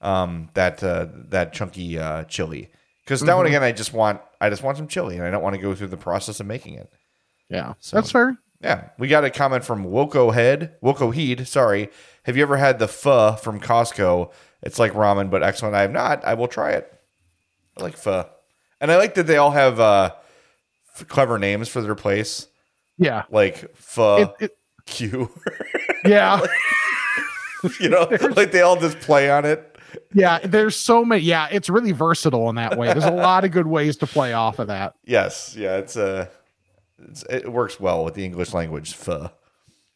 [0.00, 2.70] Um, that uh, that chunky uh, chili
[3.04, 3.50] because now and Mhm.
[3.50, 5.74] again I just want I just want some chili and I don't want to go
[5.74, 6.88] through the process of making it.
[7.48, 7.74] Yeah.
[7.80, 8.36] So- That's fair.
[8.60, 11.46] Yeah, we got a comment from Woko Head, Woko Heed.
[11.48, 11.90] Sorry,
[12.24, 14.32] have you ever had the pho from Costco?
[14.62, 15.74] It's like ramen, but excellent.
[15.76, 16.24] I have not.
[16.24, 16.92] I will try it.
[17.76, 18.28] I like pho,
[18.80, 20.10] and I like that they all have uh,
[21.06, 22.46] clever names for their place,
[22.96, 23.24] Yeah.
[23.30, 25.30] like pho it- Q.
[26.04, 26.40] Yeah.
[27.80, 29.76] you know, like they all just play on it.
[30.14, 30.38] yeah.
[30.44, 31.22] There's so many.
[31.22, 31.48] Yeah.
[31.50, 32.86] It's really versatile in that way.
[32.88, 34.94] There's a lot of good ways to play off of that.
[35.04, 36.26] Yes, yeah, it's uh,
[37.08, 38.94] it's, it works well with the English language.
[38.94, 39.30] Pho.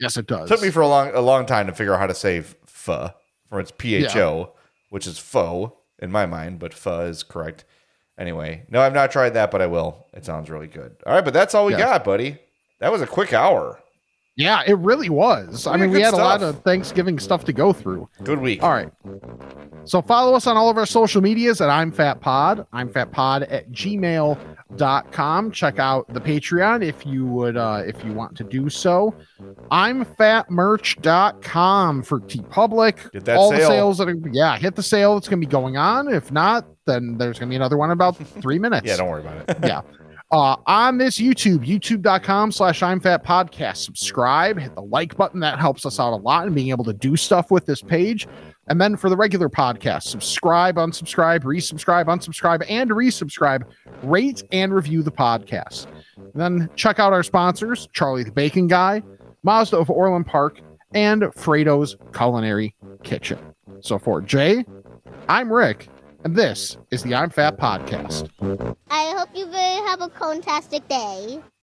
[0.00, 0.48] Yes, it does.
[0.48, 3.10] Took me for a long a long time to figure out how to say pho
[3.48, 4.52] for its P H O,
[4.90, 7.64] which is faux in my mind, but pho is correct.
[8.18, 10.06] Anyway, no, I've not tried that, but I will.
[10.12, 10.94] It sounds really good.
[11.06, 11.78] All right, but that's all we Yeah.
[11.80, 12.38] got, buddy.
[12.80, 13.78] That was a quick hour.
[14.34, 15.66] Yeah, it really was.
[15.66, 18.08] I mean, we had a lot of Thanksgiving stuff to go through.
[18.24, 18.62] Good week.
[18.62, 18.90] All right.
[19.84, 22.66] So follow us on all of our social medias at I'm Fat Pod.
[22.72, 25.50] I'm Fat Pod at gmail.com.
[25.50, 29.14] Check out the Patreon if you would uh if you want to do so.
[29.70, 33.28] I'm fatmerch.com for TeePublic.
[33.36, 36.08] All the sales that are yeah, hit the sale that's gonna be going on.
[36.12, 39.22] If not, then there's gonna be another one in about three minutes Yeah, don't worry
[39.22, 39.58] about it.
[39.64, 39.82] yeah.
[40.30, 43.76] Uh, on this YouTube, youtube.com slash I'm Fat Podcast.
[43.76, 45.40] Subscribe, hit the like button.
[45.40, 48.26] That helps us out a lot in being able to do stuff with this page.
[48.68, 53.64] And then for the regular podcast, subscribe, unsubscribe, resubscribe, unsubscribe, and resubscribe.
[54.02, 55.86] Rate and review the podcast.
[56.34, 59.02] Then check out our sponsors Charlie the Bacon Guy,
[59.42, 60.60] Mazda of Orland Park,
[60.94, 63.38] and Fredo's Culinary Kitchen.
[63.80, 64.64] So for Jay,
[65.28, 65.88] I'm Rick,
[66.24, 68.28] and this is the I'm Fat Podcast.
[68.90, 69.46] I hope you
[69.86, 71.40] have a fantastic day.